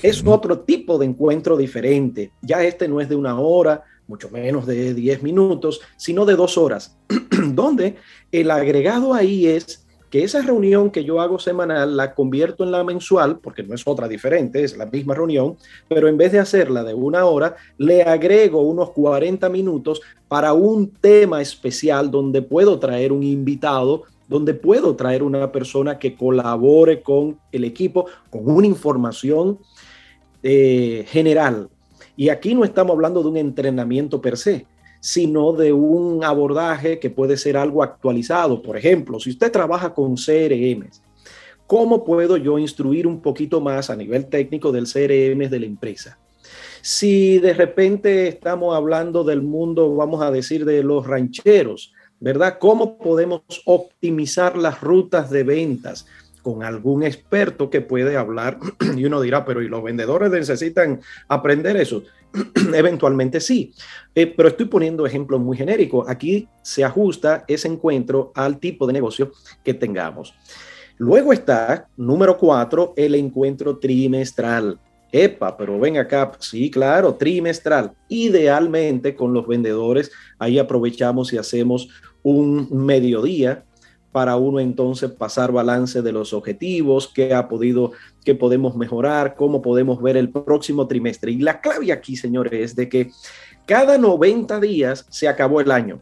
[0.02, 2.32] Es otro tipo de encuentro diferente.
[2.42, 6.58] Ya este no es de una hora, mucho menos de 10 minutos, sino de dos
[6.58, 6.96] horas,
[7.52, 7.96] donde
[8.30, 12.84] el agregado ahí es que esa reunión que yo hago semanal la convierto en la
[12.84, 15.56] mensual, porque no es otra diferente, es la misma reunión,
[15.88, 20.90] pero en vez de hacerla de una hora, le agrego unos 40 minutos para un
[20.90, 27.38] tema especial donde puedo traer un invitado donde puedo traer una persona que colabore con
[27.52, 29.58] el equipo, con una información
[30.42, 31.68] eh, general.
[32.16, 34.66] Y aquí no estamos hablando de un entrenamiento per se,
[35.06, 38.60] sino de un abordaje que puede ser algo actualizado.
[38.60, 40.90] Por ejemplo, si usted trabaja con CRM,
[41.68, 46.18] ¿cómo puedo yo instruir un poquito más a nivel técnico del CRM de la empresa?
[46.82, 52.58] Si de repente estamos hablando del mundo, vamos a decir, de los rancheros, ¿verdad?
[52.58, 56.08] ¿Cómo podemos optimizar las rutas de ventas?
[56.46, 58.60] Con algún experto que puede hablar
[58.96, 62.04] y uno dirá, pero ¿y los vendedores necesitan aprender eso?
[62.72, 63.74] Eventualmente sí,
[64.14, 66.08] eh, pero estoy poniendo ejemplos muy genéricos.
[66.08, 69.32] Aquí se ajusta ese encuentro al tipo de negocio
[69.64, 70.36] que tengamos.
[70.98, 74.78] Luego está, número cuatro, el encuentro trimestral.
[75.10, 77.90] Epa, pero ven acá, sí, claro, trimestral.
[78.06, 81.88] Idealmente con los vendedores, ahí aprovechamos y hacemos
[82.22, 83.64] un mediodía
[84.16, 87.92] para uno entonces pasar balance de los objetivos, qué ha podido,
[88.24, 91.32] qué podemos mejorar, cómo podemos ver el próximo trimestre.
[91.32, 93.10] Y la clave aquí, señores, es de que
[93.66, 96.00] cada 90 días se acabó el año.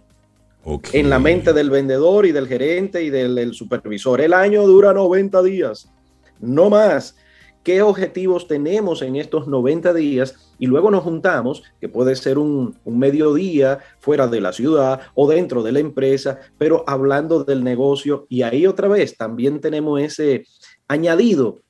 [0.93, 4.21] En la mente del vendedor y del gerente y del, del supervisor.
[4.21, 5.91] El año dura 90 días,
[6.39, 7.17] no más
[7.65, 12.77] qué objetivos tenemos en estos 90 días y luego nos juntamos, que puede ser un,
[12.85, 18.43] mediodía fuera de la ciudad o dentro de la empresa, pero hablando del negocio y
[18.43, 20.45] ahí otra vez también tenemos ese
[20.89, 21.61] añadido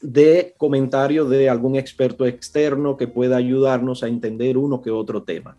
[0.00, 5.56] de comentario de algún experto externo que pueda ayudarnos a entender uno que otro tema.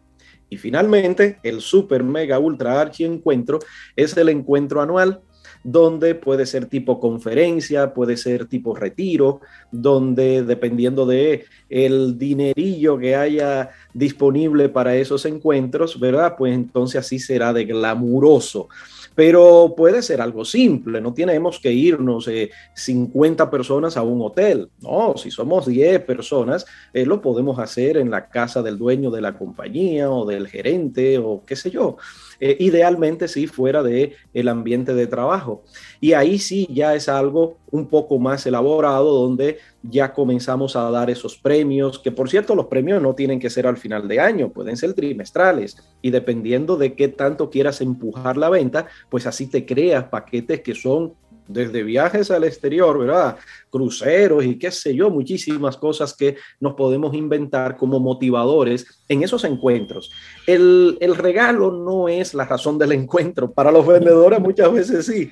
[0.49, 3.59] Y finalmente, el super mega ultra archi encuentro
[3.95, 5.21] es el encuentro anual
[5.67, 13.17] donde puede ser tipo conferencia, puede ser tipo retiro, donde dependiendo de el dinerillo que
[13.17, 16.35] haya disponible para esos encuentros, ¿verdad?
[16.37, 18.69] Pues entonces así será de glamuroso
[19.17, 22.29] pero puede ser algo simple, no tenemos que irnos
[22.75, 27.97] 50 eh, personas a un hotel, no, si somos 10 personas, eh, lo podemos hacer
[27.97, 31.97] en la casa del dueño de la compañía o del gerente o qué sé yo.
[32.39, 35.63] Eh, idealmente sí fuera de el ambiente de trabajo.
[35.99, 39.57] Y ahí sí ya es algo un poco más elaborado donde
[39.89, 43.67] ya comenzamos a dar esos premios, que por cierto los premios no tienen que ser
[43.67, 48.49] al final de año, pueden ser trimestrales y dependiendo de qué tanto quieras empujar la
[48.49, 51.13] venta, pues así te creas paquetes que son
[51.47, 53.37] desde viajes al exterior, ¿verdad?
[53.69, 59.43] Cruceros y qué sé yo, muchísimas cosas que nos podemos inventar como motivadores en esos
[59.43, 60.11] encuentros.
[60.45, 65.31] El, el regalo no es la razón del encuentro, para los vendedores muchas veces sí,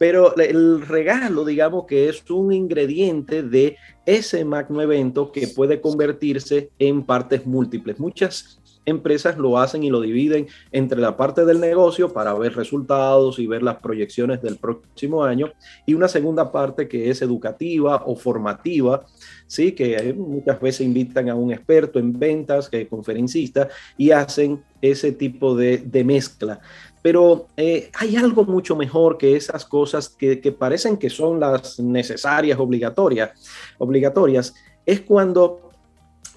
[0.00, 3.76] pero el regalo, digamos que es un ingrediente de
[4.06, 8.00] ese magno evento que puede convertirse en partes múltiples.
[8.00, 13.38] Muchas empresas lo hacen y lo dividen entre la parte del negocio para ver resultados
[13.38, 15.52] y ver las proyecciones del próximo año
[15.84, 19.04] y una segunda parte que es educativa o formativa,
[19.46, 24.64] sí, que muchas veces invitan a un experto en ventas, que es conferencista y hacen
[24.80, 26.58] ese tipo de mezcla.
[27.02, 31.80] Pero eh, hay algo mucho mejor que esas cosas que, que parecen que son las
[31.80, 33.30] necesarias, obligatorias,
[33.78, 35.70] obligatorias, es cuando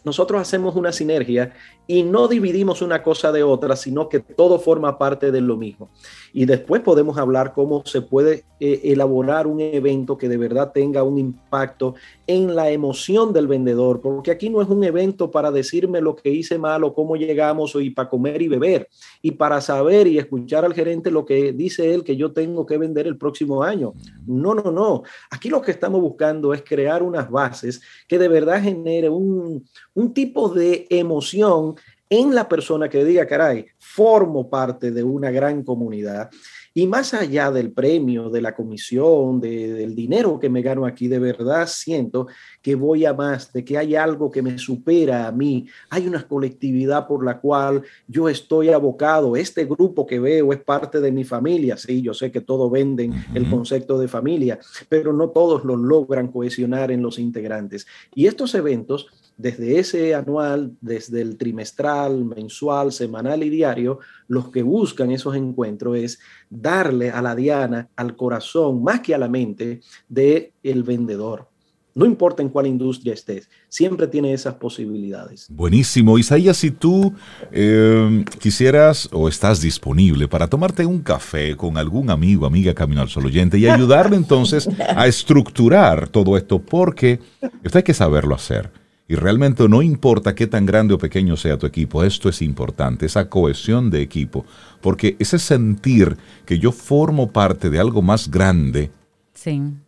[0.03, 1.53] nosotros hacemos una sinergia
[1.86, 5.89] y no dividimos una cosa de otra, sino que todo forma parte de lo mismo.
[6.31, 11.03] Y después podemos hablar cómo se puede eh, elaborar un evento que de verdad tenga
[11.03, 15.99] un impacto en la emoción del vendedor, porque aquí no es un evento para decirme
[15.99, 18.88] lo que hice mal o cómo llegamos y para comer y beber,
[19.21, 22.77] y para saber y escuchar al gerente lo que dice él que yo tengo que
[22.77, 23.93] vender el próximo año.
[24.25, 25.03] No, no, no.
[25.29, 30.13] Aquí lo que estamos buscando es crear unas bases que de verdad genere un, un
[30.13, 31.72] tipo de emoción
[32.20, 36.30] en la persona que diga, caray, formo parte de una gran comunidad
[36.76, 41.20] y más allá del premio, de la comisión, del dinero que me gano aquí, de
[41.20, 42.28] verdad siento
[42.64, 45.68] que voy a más, de que hay algo que me supera a mí.
[45.91, 49.36] Hay una colectividad por la cual yo estoy abocado.
[49.36, 51.78] Este grupo que veo es parte de mi familia.
[51.78, 54.57] Sí, yo sé que todos venden el concepto de familia,
[54.89, 57.86] pero no todos lo logran cohesionar en los integrantes.
[58.16, 64.63] Y estos eventos desde ese anual, desde el trimestral, mensual, semanal y diario, los que
[64.63, 66.19] buscan esos encuentros es
[66.49, 71.47] darle a la diana, al corazón, más que a la mente, de el vendedor.
[71.95, 75.45] no importa en cuál industria estés, siempre tiene esas posibilidades.
[75.51, 76.17] Buenísimo.
[76.17, 77.13] Isaías, si tú
[77.51, 83.09] eh, quisieras o estás disponible para tomarte un café con algún amigo, amiga Camino al
[83.09, 87.19] Sol oyente y ayudarle entonces a estructurar todo esto, porque
[87.63, 88.82] esto hay que saberlo hacer.
[89.08, 93.06] Y realmente no importa qué tan grande o pequeño sea tu equipo, esto es importante,
[93.06, 94.45] esa cohesión de equipo,
[94.82, 98.91] porque ese sentir que yo formo parte de algo más grande,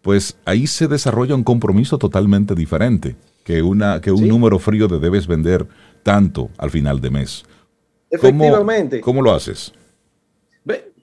[0.01, 4.99] pues ahí se desarrolla un compromiso totalmente diferente que, una, que un número frío de
[4.99, 5.66] debes vender
[6.03, 7.43] tanto al final de mes.
[8.09, 9.01] Efectivamente.
[9.01, 9.72] ¿Cómo, lo haces?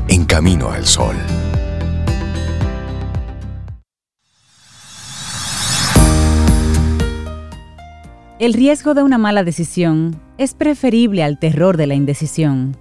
[0.08, 1.16] en camino al sol.
[8.40, 12.78] El riesgo de una mala decisión es preferible al terror de la indecisión.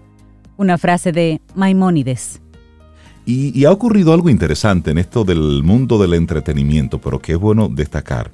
[0.58, 2.42] Una frase de Maimónides.
[3.24, 7.70] Y, ha ocurrido algo interesante en esto del mundo del entretenimiento, pero que es bueno
[7.70, 8.30] destacar.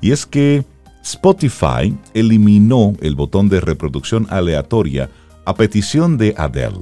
[0.00, 0.64] Y es que
[1.04, 5.08] Spotify eliminó el botón de reproducción aleatoria
[5.44, 6.80] a petición de Adele.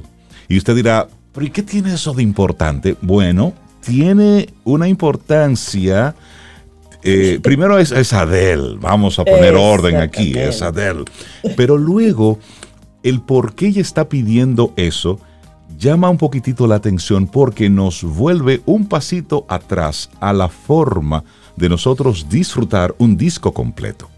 [0.49, 2.97] Y usted dirá, ¿pero qué tiene eso de importante?
[3.03, 6.15] Bueno, tiene una importancia
[7.03, 11.05] eh, primero es, es, Adele, vamos a poner orden aquí, es Adele.
[11.57, 12.39] Pero luego,
[13.03, 15.19] el por qué ella está pidiendo eso
[15.79, 21.25] llama un poquitito la atención porque nos vuelve un pasito atrás a la forma
[21.57, 24.09] de nosotros disfrutar un disco completo.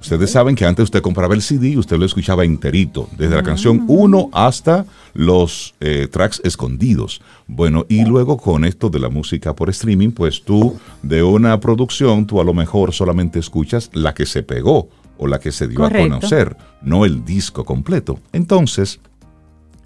[0.00, 3.42] Ustedes saben que antes usted compraba el CD y usted lo escuchaba enterito, desde la
[3.42, 7.20] canción 1 hasta los eh, tracks escondidos.
[7.48, 12.26] Bueno, y luego con esto de la música por streaming, pues tú de una producción,
[12.26, 14.88] tú a lo mejor solamente escuchas la que se pegó
[15.18, 18.20] o la que se dio a conocer, no el disco completo.
[18.32, 19.00] Entonces,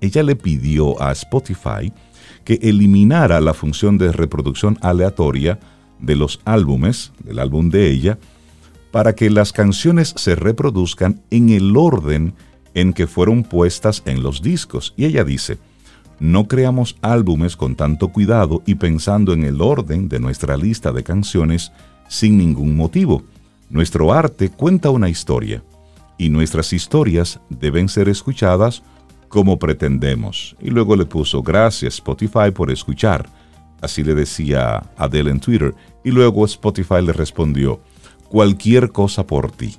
[0.03, 1.91] ella le pidió a Spotify
[2.45, 5.59] que eliminara la función de reproducción aleatoria
[6.01, 8.19] de los álbumes, del álbum de ella,
[8.93, 12.35] para que las canciones se reproduzcan en el orden
[12.75, 14.95] en que fueron puestas en los discos.
[14.97, 15.59] Y ella dice,
[16.21, 21.03] no creamos álbumes con tanto cuidado y pensando en el orden de nuestra lista de
[21.03, 21.73] canciones
[22.09, 23.25] sin ningún motivo.
[23.71, 25.65] Nuestro arte cuenta una historia
[26.19, 28.83] y nuestras historias deben ser escuchadas
[29.29, 30.55] como pretendemos.
[30.61, 33.27] Y luego le puso gracias Spotify por escuchar.
[33.81, 35.75] Así le decía Adele en Twitter.
[36.05, 37.81] Y luego Spotify le respondió,
[38.33, 39.77] cualquier cosa por ti.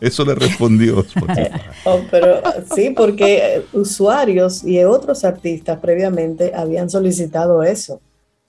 [0.00, 1.04] Eso le respondió
[1.84, 2.42] oh, pero
[2.74, 8.00] sí, porque eh, usuarios y otros artistas previamente habían solicitado eso.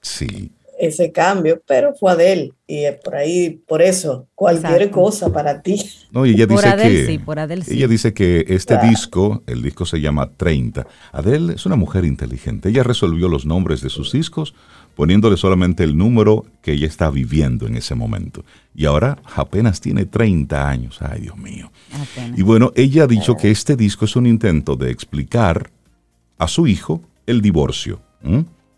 [0.02, 0.52] Sí.
[0.80, 5.82] Ese cambio, pero fue Adele y por ahí, por eso, cualquier cosa para ti.
[6.12, 7.76] No, y ella dice que sí, por Adele, sí.
[7.76, 10.88] ella dice que este disco, el disco se llama 30.
[11.12, 12.70] Adele es una mujer inteligente.
[12.70, 14.54] Ella resolvió los nombres de sus discos
[14.96, 18.46] poniéndole solamente el número que ella está viviendo en ese momento.
[18.76, 21.00] Y ahora apenas tiene 30 años.
[21.02, 21.72] Ay, Dios mío.
[22.36, 25.72] Y bueno, ella ha dicho que este disco es un intento de explicar
[26.38, 28.02] a su hijo el divorcio,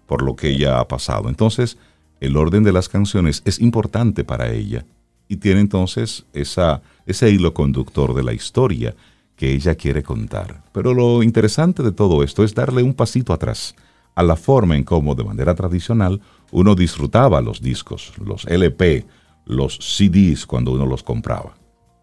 [0.06, 1.30] por lo que ella ha pasado.
[1.30, 1.78] Entonces,
[2.20, 4.86] el orden de las canciones es importante para ella
[5.28, 8.96] y tiene entonces esa, ese hilo conductor de la historia
[9.36, 10.64] que ella quiere contar.
[10.72, 13.76] Pero lo interesante de todo esto es darle un pasito atrás
[14.16, 19.06] a la forma en cómo de manera tradicional uno disfrutaba los discos, los LP,
[19.46, 21.56] los CDs cuando uno los compraba.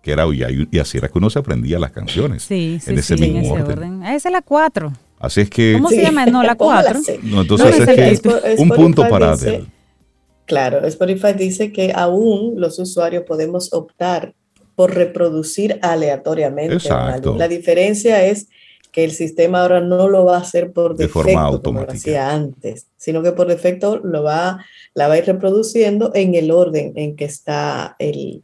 [0.03, 2.43] Que era, y, así era que uno se aprendía las canciones.
[2.43, 4.03] Sí, sí, en ese mismo en ese orden.
[4.03, 4.93] Esa es la 4.
[5.23, 5.75] Así es que.
[5.75, 6.27] ¿Cómo se llama?
[6.27, 7.01] No, la 4.
[7.23, 9.65] No, entonces es, que un punto para Adele.
[10.45, 14.35] Claro, Spotify dice que aún los usuarios podemos optar
[14.75, 16.75] por reproducir aleatoriamente.
[16.75, 17.37] Exacto.
[17.37, 18.49] La diferencia es
[18.91, 21.87] que el sistema ahora no lo va a hacer por defecto, de forma automática.
[21.87, 24.59] como hacía antes, sino que por defecto lo va,
[24.95, 28.43] la va a ir reproduciendo en el orden en que está el,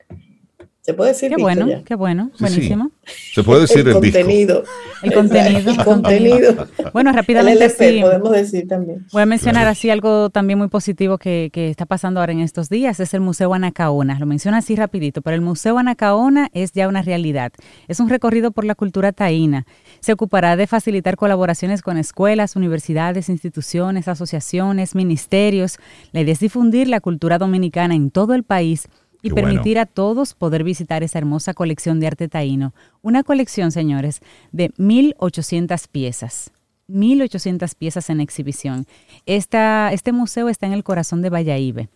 [0.89, 1.29] ¿Se puede decir?
[1.29, 2.91] Qué bueno, qué bueno, buenísimo.
[3.35, 4.65] Se puede decir el, contenido.
[5.03, 5.71] El contenido.
[5.71, 6.67] El contenido.
[6.95, 8.01] Bueno, rápidamente el sí.
[8.01, 9.07] podemos decir también.
[9.13, 12.71] Voy a mencionar así algo también muy positivo que, que, está pasando ahora en estos
[12.71, 14.19] días, es el Museo Anacaona.
[14.19, 17.53] Lo menciona así rapidito, pero el Museo Anacaona es ya una realidad.
[17.87, 19.67] Es un recorrido por la cultura taína.
[20.01, 25.79] Se ocupará de facilitar colaboraciones con escuelas, universidades, instituciones, asociaciones, ministerios.
[26.13, 28.89] La idea es difundir la cultura dominicana en todo el país
[29.23, 32.73] y permitir a todos poder visitar esa hermosa colección de arte taíno.
[33.03, 34.21] Una colección, señores,
[34.53, 36.51] de 1.800 piezas.
[36.89, 38.87] 1.800 piezas en exhibición.
[39.27, 41.89] Esta, este museo está en el corazón de Valladolid.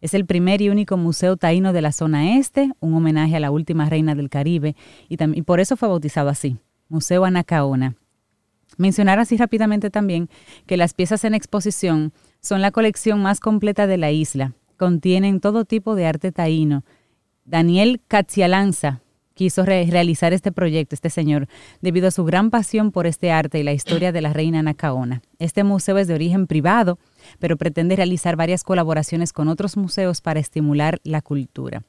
[0.00, 3.50] Es el primer y único museo taíno de la zona este, un homenaje a la
[3.50, 4.74] última reina del Caribe,
[5.08, 6.56] y, también, por eso fue bautizado así,
[6.88, 7.96] Museo Anacaona.
[8.78, 10.30] Mencionar así rápidamente también
[10.66, 15.66] que las piezas en exposición son la colección más completa de la isla, contienen todo
[15.66, 16.84] tipo de arte taíno.
[17.44, 19.02] Daniel Catzialanza
[19.34, 21.48] quiso realizar este proyecto, este señor,
[21.82, 25.20] debido a su gran pasión por este arte y la historia de la reina Nacaona.
[25.38, 26.98] Este museo es de origen privado,
[27.38, 31.82] pero pretende realizar varias colaboraciones con otros museos para estimular la cultura.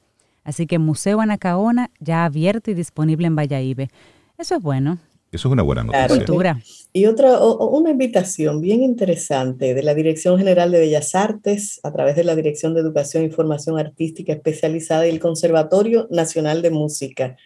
[0.44, 3.88] Así que Museo Anacaona ya abierto y disponible en Valladolid.
[4.36, 4.98] Eso es bueno.
[5.32, 6.62] Eso es una buena noticia.
[6.92, 12.16] Y otra, una invitación bien interesante de la Dirección General de Bellas Artes a través
[12.16, 17.36] de la Dirección de Educación e Información Artística Especializada y el Conservatorio Nacional de Música.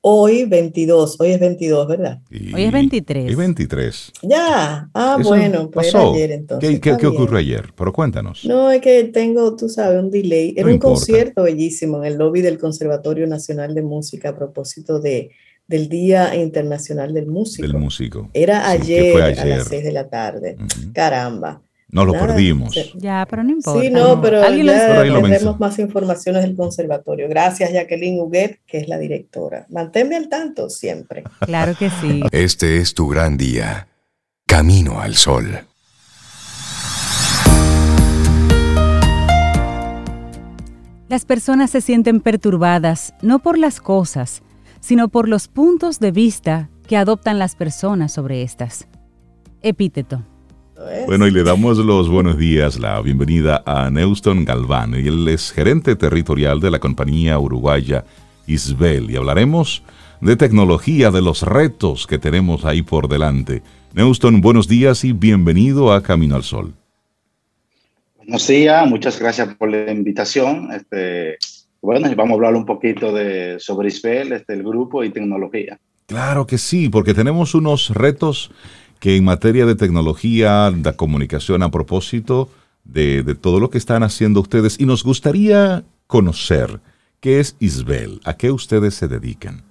[0.00, 2.20] Hoy 22, hoy es 22, ¿verdad?
[2.30, 3.30] hoy es 23.
[3.30, 4.12] Y 23.
[4.22, 6.14] Ya, ah, bueno, pues pasó.
[6.14, 6.80] ayer entonces.
[6.80, 7.70] ¿Qué, qué, ocurrió ayer?
[7.76, 8.46] Pero cuéntanos.
[8.46, 10.54] No, es que tengo, tú sabes, un delay.
[10.56, 15.32] Era un concierto bellísimo en el lobby del Conservatorio Nacional de Música a propósito de
[15.66, 17.66] del Día Internacional del Músico.
[17.66, 18.30] Del músico.
[18.32, 20.56] Era ayer, a las 6 de la tarde.
[20.92, 21.60] Caramba.
[21.88, 22.74] No lo perdimos.
[22.96, 23.80] Ya, pero no importa.
[23.80, 27.28] Sí, no, pero ya tendremos más informaciones del conservatorio.
[27.28, 29.66] Gracias, Jacqueline Huguet, que es la directora.
[29.70, 31.22] Manténme al tanto siempre.
[31.40, 32.22] Claro que sí.
[32.32, 33.88] Este es tu gran día.
[34.46, 35.60] Camino al sol.
[41.08, 44.42] Las personas se sienten perturbadas no por las cosas,
[44.86, 48.86] sino por los puntos de vista que adoptan las personas sobre estas.
[49.60, 50.22] Epíteto.
[51.06, 54.94] Bueno, y le damos los buenos días, la bienvenida a Neuston Galván.
[54.94, 58.04] Él es gerente territorial de la compañía uruguaya
[58.46, 59.82] Isbel y hablaremos
[60.20, 63.64] de tecnología, de los retos que tenemos ahí por delante.
[63.92, 66.72] Neuston, buenos días y bienvenido a Camino al Sol.
[68.18, 70.70] Buenos días, muchas gracias por la invitación.
[70.72, 71.38] Este,
[71.80, 75.78] bueno, vamos a hablar un poquito de, sobre ISPEL, este, el grupo y tecnología.
[76.06, 78.50] Claro que sí, porque tenemos unos retos
[79.00, 82.48] que en materia de tecnología, de comunicación a propósito
[82.84, 86.80] de, de todo lo que están haciendo ustedes y nos gustaría conocer
[87.20, 89.62] qué es Isbel, a qué ustedes se dedican.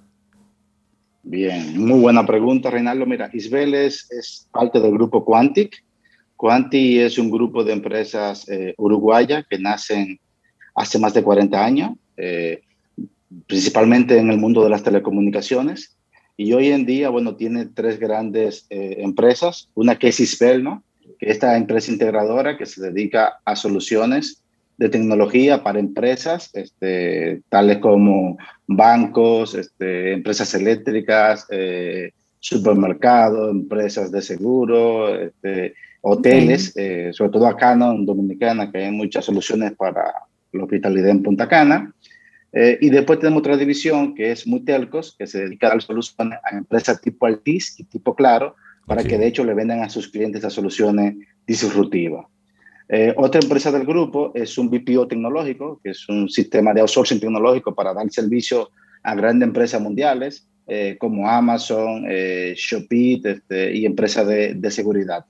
[1.28, 3.04] Bien, muy buena pregunta, Reinaldo.
[3.04, 5.82] Mira, Isbel es, es parte del grupo Quantic.
[6.36, 10.20] Quantic es un grupo de empresas eh, uruguayas que nacen
[10.76, 12.60] hace más de 40 años, eh,
[13.46, 15.96] principalmente en el mundo de las telecomunicaciones.
[16.36, 19.70] Y hoy en día, bueno, tiene tres grandes eh, empresas.
[19.74, 20.84] Una que es Ispel, ¿no?
[21.18, 24.42] Que es esta empresa integradora que se dedica a soluciones
[24.76, 34.20] de tecnología para empresas, este, tales como bancos, este, empresas eléctricas, eh, supermercados, empresas de
[34.20, 35.72] seguro, este,
[36.02, 36.74] hoteles,
[37.12, 37.92] sobre todo acá ¿no?
[37.92, 40.12] en Dominicana, que hay muchas soluciones para
[40.56, 41.92] la hospitalidad en Punta Cana.
[42.52, 46.38] Eh, y después tenemos otra división que es Mutelcos, que se dedica a dar soluciones
[46.42, 50.08] a empresas tipo Altis y tipo Claro, para que de hecho le vendan a sus
[50.08, 52.26] clientes las soluciones disruptivas.
[52.88, 57.20] Eh, otra empresa del grupo es un BPO tecnológico, que es un sistema de outsourcing
[57.20, 58.70] tecnológico para dar servicio
[59.02, 65.26] a grandes empresas mundiales eh, como Amazon, Shopee este, y empresas de, de seguridad.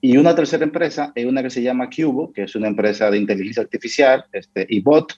[0.00, 3.18] Y una tercera empresa es una que se llama Cubo, que es una empresa de
[3.18, 5.12] inteligencia artificial este, y bot,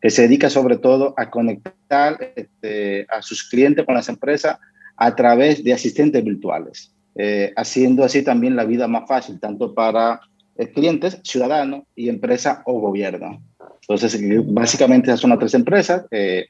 [0.00, 4.58] que se dedica sobre todo a conectar este, a sus clientes con las empresas
[4.96, 10.20] a través de asistentes virtuales, eh, haciendo así también la vida más fácil, tanto para
[10.56, 13.40] eh, clientes, ciudadanos y empresa o gobierno.
[13.82, 16.06] Entonces, básicamente esas son las tres empresas.
[16.10, 16.46] Eh,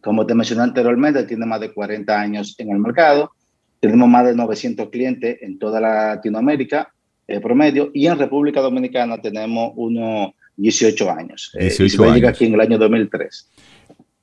[0.00, 3.32] como te mencioné anteriormente, tiene más de 40 años en el mercado.
[3.80, 6.92] Tenemos más de 900 clientes en toda Latinoamérica
[7.38, 11.52] promedio y en República Dominicana tenemos uno 18 años.
[11.58, 12.14] 18 años.
[12.16, 13.48] llega aquí en el año 2003.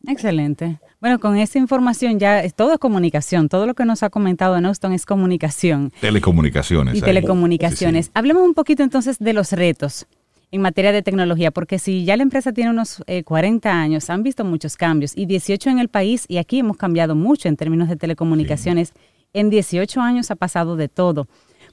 [0.07, 0.79] Excelente.
[0.99, 3.49] Bueno, con esta información ya es todo es comunicación.
[3.49, 5.91] Todo lo que nos ha comentado Neuston es comunicación.
[6.01, 6.95] Telecomunicaciones.
[6.95, 8.11] Y telecomunicaciones.
[8.13, 10.07] Hablemos un poquito entonces de los retos
[10.51, 14.23] en materia de tecnología, porque si ya la empresa tiene unos 40 eh, años, han
[14.23, 17.89] visto muchos cambios y 18 en el país y aquí hemos cambiado mucho en términos
[17.89, 18.93] de telecomunicaciones.
[19.33, 21.27] En 18 años ha pasado de todo.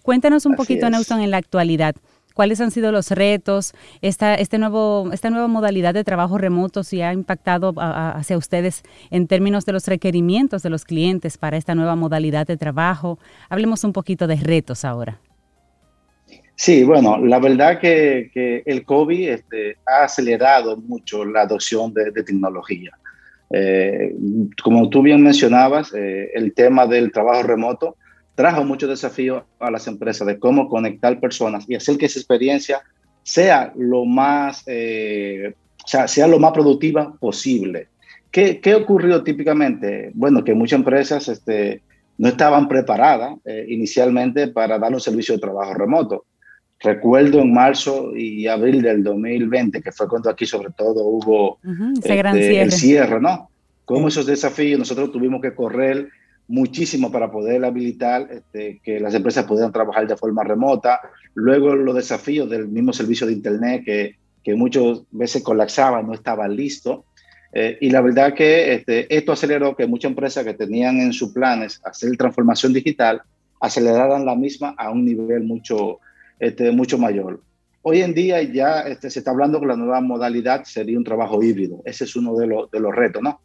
[0.05, 1.97] Cuéntanos un poquito, Neuston, en la actualidad
[2.35, 7.01] cuáles han sido los retos, esta, este nuevo, esta nueva modalidad de trabajo remoto, si
[7.01, 11.97] ha impactado hacia ustedes en términos de los requerimientos de los clientes para esta nueva
[11.97, 13.19] modalidad de trabajo.
[13.49, 15.21] Hablemos un poquito de retos ahora.
[16.57, 22.91] Sí, bueno, la verdad que, el COVID este, ha acelerado mucho la adopción de, tecnología.
[23.51, 24.15] Eh,
[24.63, 27.97] como tú bien mencionabas, eh, el tema del trabajo remoto
[28.35, 32.83] trajo muchos desafíos a las empresas de cómo conectar personas y hacer que esa experiencia
[33.23, 35.55] sea lo más, eh,
[35.85, 37.89] sea, lo más productiva posible.
[38.31, 40.11] ¿Qué, ¿Qué, ocurrió típicamente?
[40.15, 41.83] Bueno, que muchas empresas este,
[42.19, 46.25] no estaban preparadas eh, inicialmente para dar un servicio de trabajo remoto.
[46.81, 51.59] Recuerdo en marzo y abril del 2020, que fue cuando aquí sobre todo hubo
[51.95, 53.49] este, el cierre, ¿no?
[53.85, 56.09] Cómo esos desafíos nosotros tuvimos que correr
[56.49, 61.01] muchísimo para poder habilitar este, que las empresas pudieran trabajar de forma remota.
[61.35, 66.47] Luego los desafíos del mismo servicio de Internet que, que muchas veces colapsaba, no estaba
[66.47, 67.05] listo.
[67.53, 71.33] Eh, y la verdad que este, esto aceleró que muchas empresas que tenían en sus
[71.33, 73.23] planes hacer transformación digital
[73.61, 76.01] aceleraran la misma a un nivel mucho,
[76.39, 77.41] este, mucho mayor.
[77.83, 81.81] Hoy en día ya se está hablando que la nueva modalidad sería un trabajo híbrido.
[81.85, 83.41] Ese es uno de, los, de los retos, ¿no?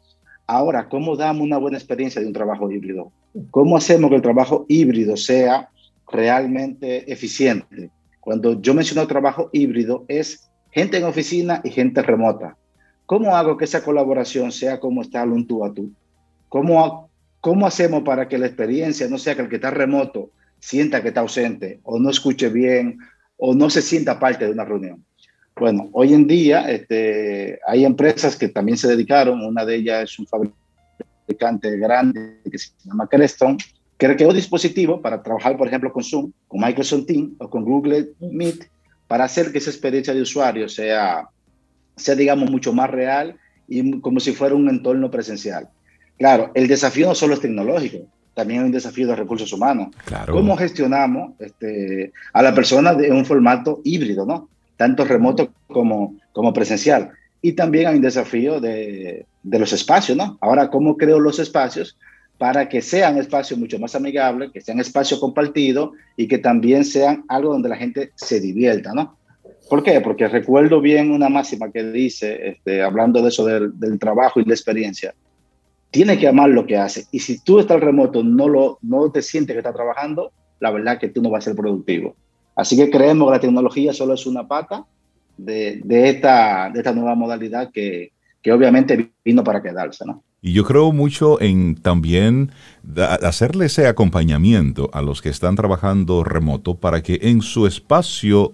[0.51, 3.11] Ahora, ¿cómo damos una buena experiencia de un trabajo híbrido?
[3.51, 5.69] ¿Cómo hacemos que el trabajo híbrido sea
[6.11, 7.91] realmente eficiente?
[8.19, 12.57] Cuando yo menciono trabajo híbrido, es gente en oficina y gente remota.
[13.05, 15.91] ¿Cómo hago que esa colaboración sea como está un tú a tú?
[16.47, 21.03] ¿Cómo, ¿Cómo hacemos para que la experiencia no sea que el que está remoto sienta
[21.03, 22.97] que está ausente o no escuche bien
[23.37, 25.05] o no se sienta parte de una reunión?
[25.59, 30.19] Bueno, hoy en día este, hay empresas que también se dedicaron, una de ellas es
[30.19, 33.57] un fabricante grande que se llama Creston,
[33.97, 38.11] que creó dispositivos para trabajar, por ejemplo, con Zoom, con Microsoft Teams o con Google
[38.21, 38.69] Meet,
[39.07, 41.27] para hacer que esa experiencia de usuario sea,
[41.97, 43.35] sea digamos, mucho más real
[43.67, 45.67] y como si fuera un entorno presencial.
[46.17, 49.89] Claro, el desafío no solo es tecnológico, también hay un desafío de recursos humanos.
[50.05, 50.33] Claro.
[50.33, 54.47] ¿Cómo gestionamos este, a la persona de un formato híbrido, no?
[54.79, 57.11] Tanto remoto como, como presencial.
[57.41, 60.37] Y también hay un desafío de, de los espacios, ¿no?
[60.39, 61.97] Ahora, ¿cómo creo los espacios
[62.37, 67.25] para que sean espacios mucho más amigables, que sean espacios compartidos y que también sean
[67.27, 69.17] algo donde la gente se divierta, ¿no?
[69.69, 69.99] ¿Por qué?
[69.99, 74.53] Porque recuerdo bien una máxima que dice, este, hablando de eso del, trabajo y la
[74.53, 75.13] experiencia,
[75.91, 77.03] tiene que amar lo que hace.
[77.11, 80.97] Y si tú estás remoto, no, lo, no te sientes que estás trabajando, la verdad
[80.97, 82.15] que tú no vas a ser productivo.
[82.59, 84.85] Así que creemos que la tecnología solo es una pata
[85.37, 88.11] de, esta, nueva modalidad que,
[88.51, 90.21] obviamente vino para quedarse, ¿no?
[90.41, 92.51] Y yo creo mucho en también
[93.21, 98.51] hacerle ese acompañamiento a los que están trabajando remoto para que en su espacio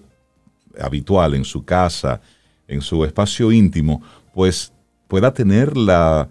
[0.80, 2.22] habitual, en su casa,
[2.68, 4.04] en su espacio íntimo,
[4.36, 4.72] pues
[5.08, 6.30] pueda tener la,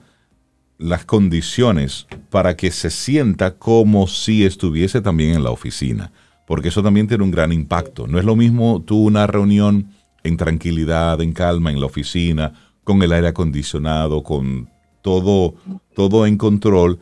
[0.78, 6.12] las condiciones para que se sienta como si estuviese también en la oficina
[6.46, 8.06] porque eso también tiene un gran impacto.
[8.06, 9.88] No es lo mismo tú una reunión
[10.22, 14.68] en tranquilidad, en calma, en la oficina, con el aire acondicionado, con
[15.02, 15.54] todo,
[15.94, 16.98] todo en control.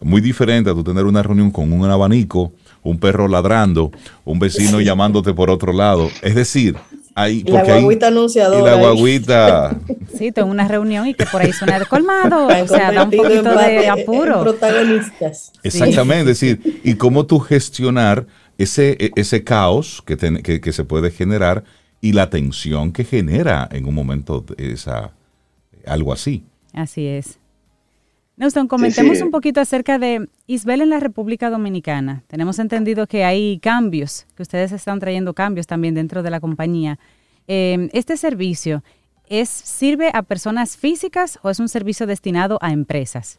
[0.00, 3.92] Muy diferente a tú tener una reunión con un abanico, un perro ladrando,
[4.24, 6.08] un vecino llamándote por otro lado.
[6.22, 6.76] Es decir,
[7.14, 7.42] hay...
[7.44, 8.60] la guaguita anunciadora.
[8.60, 9.76] Y la guaguita...
[10.12, 12.46] Sí, tengo una reunión y que por ahí suena de colmado.
[12.62, 14.42] o sea, da un poquito de apuro.
[14.42, 15.52] Protagonistas.
[15.62, 16.30] Exactamente.
[16.30, 18.26] Es decir, y cómo tú gestionar
[18.58, 21.64] ese, e, ese caos que, que, se puede generar
[22.00, 25.12] y la tensión que genera en un momento esa,
[25.86, 26.44] algo así.
[26.72, 27.38] Así es.
[28.36, 32.24] Nelson, comentemos un poquito acerca de Isbel en la República Dominicana.
[32.26, 36.98] Tenemos entendido que hay cambios, que ustedes están trayendo cambios también dentro de la compañía.
[37.46, 38.82] Eh, este servicio,
[39.28, 43.38] ¿es, ¿sirve a personas físicas o es un servicio destinado a empresas?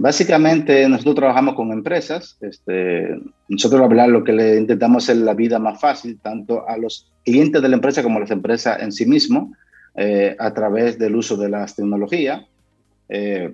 [0.00, 2.38] Básicamente nosotros trabajamos con empresas.
[2.40, 3.18] Este,
[3.48, 7.60] nosotros hablar lo que le intentamos hacer la vida más fácil, tanto a los clientes
[7.60, 9.52] de la empresa como a las empresas en sí mismo,
[9.96, 12.44] eh, a través del uso de las tecnologías.
[13.08, 13.52] Eh,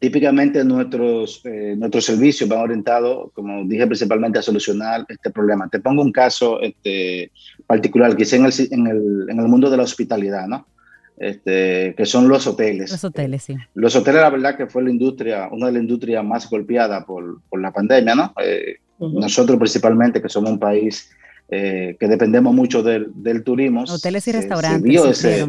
[0.00, 5.68] típicamente nuestros, eh, nuestros servicios van orientados, como dije, principalmente a solucionar este problema.
[5.68, 7.30] Te pongo un caso este,
[7.64, 10.66] particular, quizá en el, en, el, en el mundo de la hospitalidad, ¿no?
[11.16, 12.90] Este, que son los hoteles.
[12.90, 13.56] Los hoteles, sí.
[13.74, 17.40] Los hoteles, la verdad, que fue la industria, una de las industrias más golpeadas por,
[17.48, 18.34] por la pandemia, ¿no?
[18.42, 21.10] Eh, nosotros principalmente, que somos un país
[21.48, 23.84] eh, que dependemos mucho del, del turismo.
[23.88, 24.82] Hoteles y restaurantes.
[24.82, 25.48] Se vio, ese,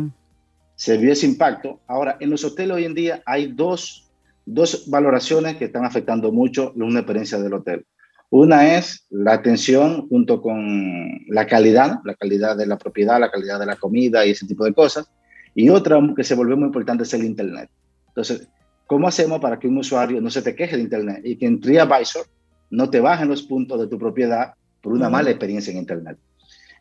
[0.76, 1.80] se vio ese impacto.
[1.88, 4.06] Ahora, en los hoteles hoy en día hay dos
[4.46, 7.86] dos valoraciones que están afectando mucho una experiencia del hotel.
[8.30, 13.60] Una es la atención junto con la calidad, la calidad de la propiedad, la calidad
[13.60, 15.10] de la comida y ese tipo de cosas.
[15.56, 17.70] Y otra que se volvió muy importante es el Internet.
[18.10, 18.48] Entonces,
[18.86, 21.62] ¿cómo hacemos para que un usuario no se te queje de Internet y que en
[21.62, 22.28] TriAdvisor
[22.70, 26.18] no te bajen los puntos de tu propiedad por una mala experiencia en Internet?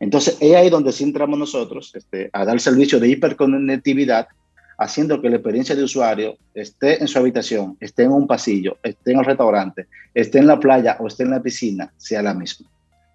[0.01, 4.27] Entonces, es ahí donde sí entramos nosotros este, a dar servicio de hiperconectividad
[4.77, 9.13] haciendo que la experiencia de usuario esté en su habitación, esté en un pasillo, esté
[9.13, 12.69] en el restaurante, esté en la playa o esté en la piscina, sea la misma.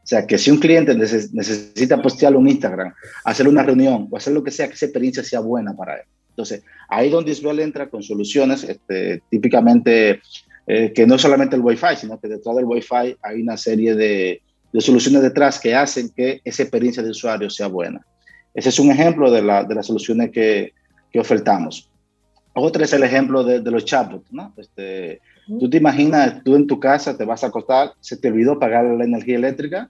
[0.04, 2.94] O sea, que si un cliente necesita postear un Instagram,
[3.24, 6.04] hacer una reunión o hacer lo que sea, que esa experiencia sea buena para él.
[6.30, 10.22] Entonces, ahí donde Isabel entra con soluciones este, típicamente
[10.66, 14.42] eh, que no solamente el Wi-Fi, sino que detrás del Wi-Fi hay una serie de,
[14.72, 18.06] de, soluciones detrás que hacen que esa experiencia de usuario sea buena.
[18.54, 20.74] Ese es un ejemplo de, la, de las soluciones que,
[21.12, 21.90] que ofertamos.
[22.54, 24.54] Otro es el ejemplo de, los chatbots, ¿no?
[24.58, 25.22] Este,
[25.60, 28.86] tú te imaginas, tú en tu casa te vas a acostar, se te olvidó pagar
[28.86, 29.90] la energía eléctrica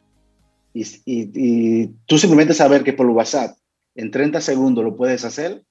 [0.74, 3.58] y, y, tú simplemente saber que por WhatsApp
[3.96, 5.64] en 30 segundos lo puedes hacer,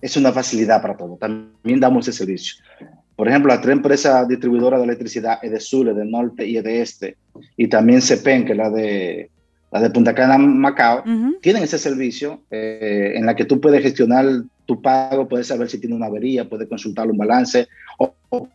[0.00, 1.16] es una facilidad para todo.
[1.16, 2.62] También damos ese servicio.
[3.16, 7.16] Por ejemplo, las tres empresas distribuidoras de electricidad, EDESUR, de Norte y de Este,
[7.56, 9.30] y también CEPEN, que es la de
[9.70, 11.04] la de Punta Cana, Macao,
[11.42, 14.24] tienen ese servicio eh, en la que tú puedes gestionar
[14.64, 17.68] tu pago, puedes saber si tiene una avería, puedes consultar un balance
[17.98, 18.48] o,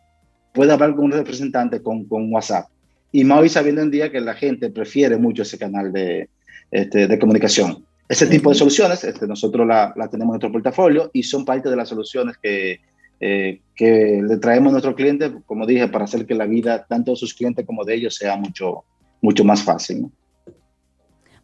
[0.54, 2.68] puedes hablar con un representante con, con, WhatsApp.
[3.12, 6.28] Y más hoy sabiendo en día que la gente prefiere mucho ese canal de,
[6.70, 7.84] este, de comunicación.
[8.08, 11.68] Ese tipo de soluciones, este, nosotros la, la, tenemos en nuestro portafolio y son parte
[11.68, 12.80] de las soluciones que,
[13.20, 17.12] eh, que le traemos a nuestros clientes, como dije, para hacer que la vida tanto
[17.12, 18.84] de sus clientes como de ellos sea mucho,
[19.20, 20.02] mucho más fácil.
[20.02, 20.12] ¿no?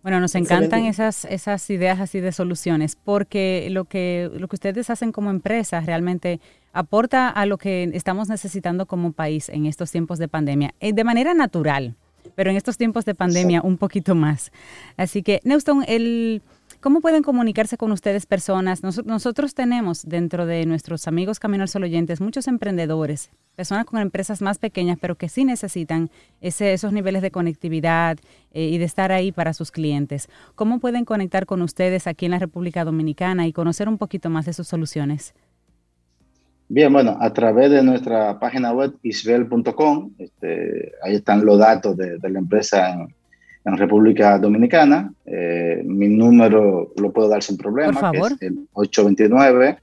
[0.03, 4.89] Bueno, nos encantan esas, esas ideas así de soluciones, porque lo que, lo que ustedes
[4.89, 6.41] hacen como empresa realmente
[6.73, 11.05] aporta a lo que estamos necesitando como país en estos tiempos de pandemia, eh, de
[11.05, 11.97] manera natural,
[12.35, 14.53] pero en estos tiempos de pandemia un poquito más.
[14.97, 16.43] Así que, Neuston, el
[16.81, 18.83] ¿Cómo pueden comunicarse con ustedes personas?
[18.83, 24.57] nosotros tenemos dentro de nuestros amigos Camino al oyentes muchos emprendedores, personas con empresas más
[24.57, 26.09] pequeñas, pero que sí necesitan
[26.41, 28.19] esos niveles de conectividad
[28.53, 30.31] eh, y de estar ahí para sus clientes.
[30.55, 34.47] ¿Cómo pueden conectar con ustedes aquí en la República Dominicana y conocer un poquito más
[34.47, 35.35] de sus soluciones?
[36.73, 42.19] Bien, bueno, a través de nuestra página web isbel.com, este, ahí están los datos de,
[42.23, 43.07] la empresa
[43.65, 45.13] en República Dominicana.
[45.27, 48.39] Eh, mi número lo puedo dar sin problema, Por favor.
[48.39, 49.79] que es el 829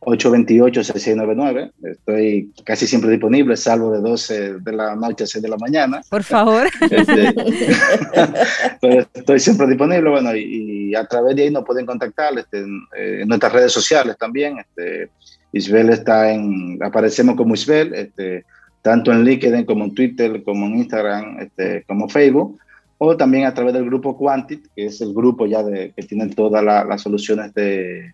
[0.00, 1.72] 828 6699.
[1.82, 6.00] Estoy casi siempre disponible, salvo de 12 de la noche a 6 de la mañana.
[6.08, 6.68] Por favor.
[6.90, 7.34] Este,
[9.14, 13.52] estoy siempre disponible, bueno, y, a través de ahí nos pueden contactar este, en, nuestras
[13.52, 14.58] redes sociales también.
[14.58, 15.10] Este,
[15.52, 18.44] Isbel está en, aparecemos como Isbel, este,
[18.80, 22.58] tanto en LinkedIn como en Twitter, como en Instagram, este, como Facebook
[23.02, 26.62] o también a través del grupo Quantit, que es el grupo ya que tiene todas
[26.62, 28.12] las soluciones de,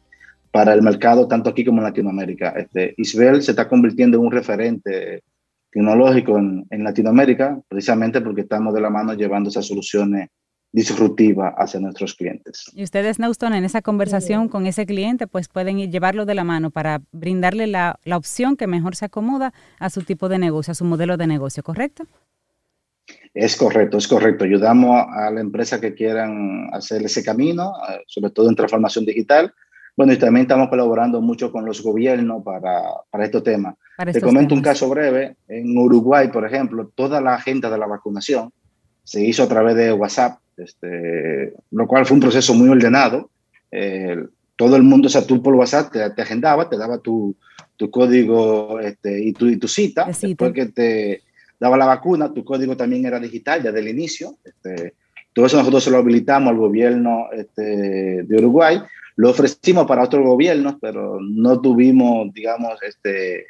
[0.52, 2.50] para el mercado, tanto aquí como en Latinoamérica.
[2.50, 5.24] Este, Isbel se está convirtiendo en un referente
[5.72, 10.28] tecnológico en, en, Latinoamérica, precisamente porque estamos de la mano llevando esas soluciones
[10.70, 12.70] disruptivas hacia nuestros clientes.
[12.72, 16.70] Y ustedes, Neuston, en esa conversación con ese cliente, pues pueden llevarlo de la mano
[16.70, 20.74] para brindarle la, la opción que mejor se acomoda a su tipo de negocio, a
[20.76, 22.06] su modelo de negocio, ¿correcto?
[23.36, 24.44] Es correcto, es correcto.
[24.44, 29.52] Ayudamos a la empresa que quieran hacer ese camino, eh, sobre todo en transformación digital.
[29.94, 33.74] Bueno, y también estamos colaborando mucho con los gobiernos para, para estos temas.
[34.10, 35.36] Te comento un caso breve.
[35.48, 38.54] En Uruguay, por ejemplo, toda la agenda de la vacunación
[39.04, 43.28] se hizo a través de WhatsApp, este, lo cual fue un proceso muy ordenado.
[43.70, 44.16] Eh,
[44.56, 47.36] todo el mundo, o sea, tú por WhatsApp te, te agendaba, te daba tu,
[47.76, 51.25] tu código este, y, tu, y tu cita, después que te
[51.58, 54.36] daba la vacuna, tu código también era digital desde el inicio.
[54.44, 54.94] Este,
[55.32, 58.80] todo eso nosotros se lo habilitamos al gobierno este, de Uruguay.
[59.16, 63.46] Lo ofrecimos para otros gobiernos, pero no tuvimos, digamos, este,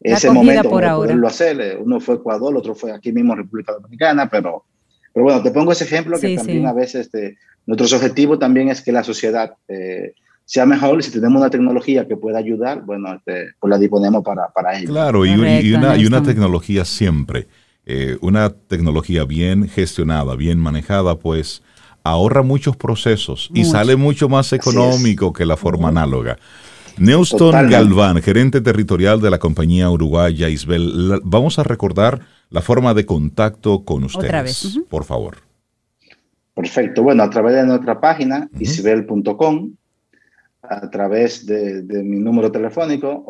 [0.00, 1.78] ese momento para poderlo hacer.
[1.80, 4.64] Uno fue Ecuador, otro fue aquí mismo República Dominicana, pero,
[5.12, 7.36] pero bueno, te pongo ese ejemplo que también a veces este,
[7.66, 10.14] nuestro objetivo también es que la sociedad eh,
[10.48, 11.02] sea mejor.
[11.02, 14.88] Si tenemos una tecnología que pueda ayudar, bueno, este, pues la disponemos para, para ello.
[14.88, 17.48] Claro, y, una, y una tecnología siempre,
[17.84, 21.62] eh, una tecnología bien gestionada, bien manejada, pues
[22.02, 26.38] ahorra muchos procesos y sale mucho más económico que la forma análoga.
[26.96, 33.04] Neuston Galván, gerente territorial de la compañía uruguaya Isbel, vamos a recordar la forma de
[33.04, 35.36] contacto con ustedes, por favor.
[36.54, 37.02] Perfecto.
[37.02, 39.74] Bueno, a través de nuestra página, isbel.com,
[40.62, 43.24] a través de, mi número telefónico,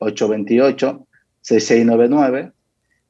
[0.00, 2.52] 829-828-6699,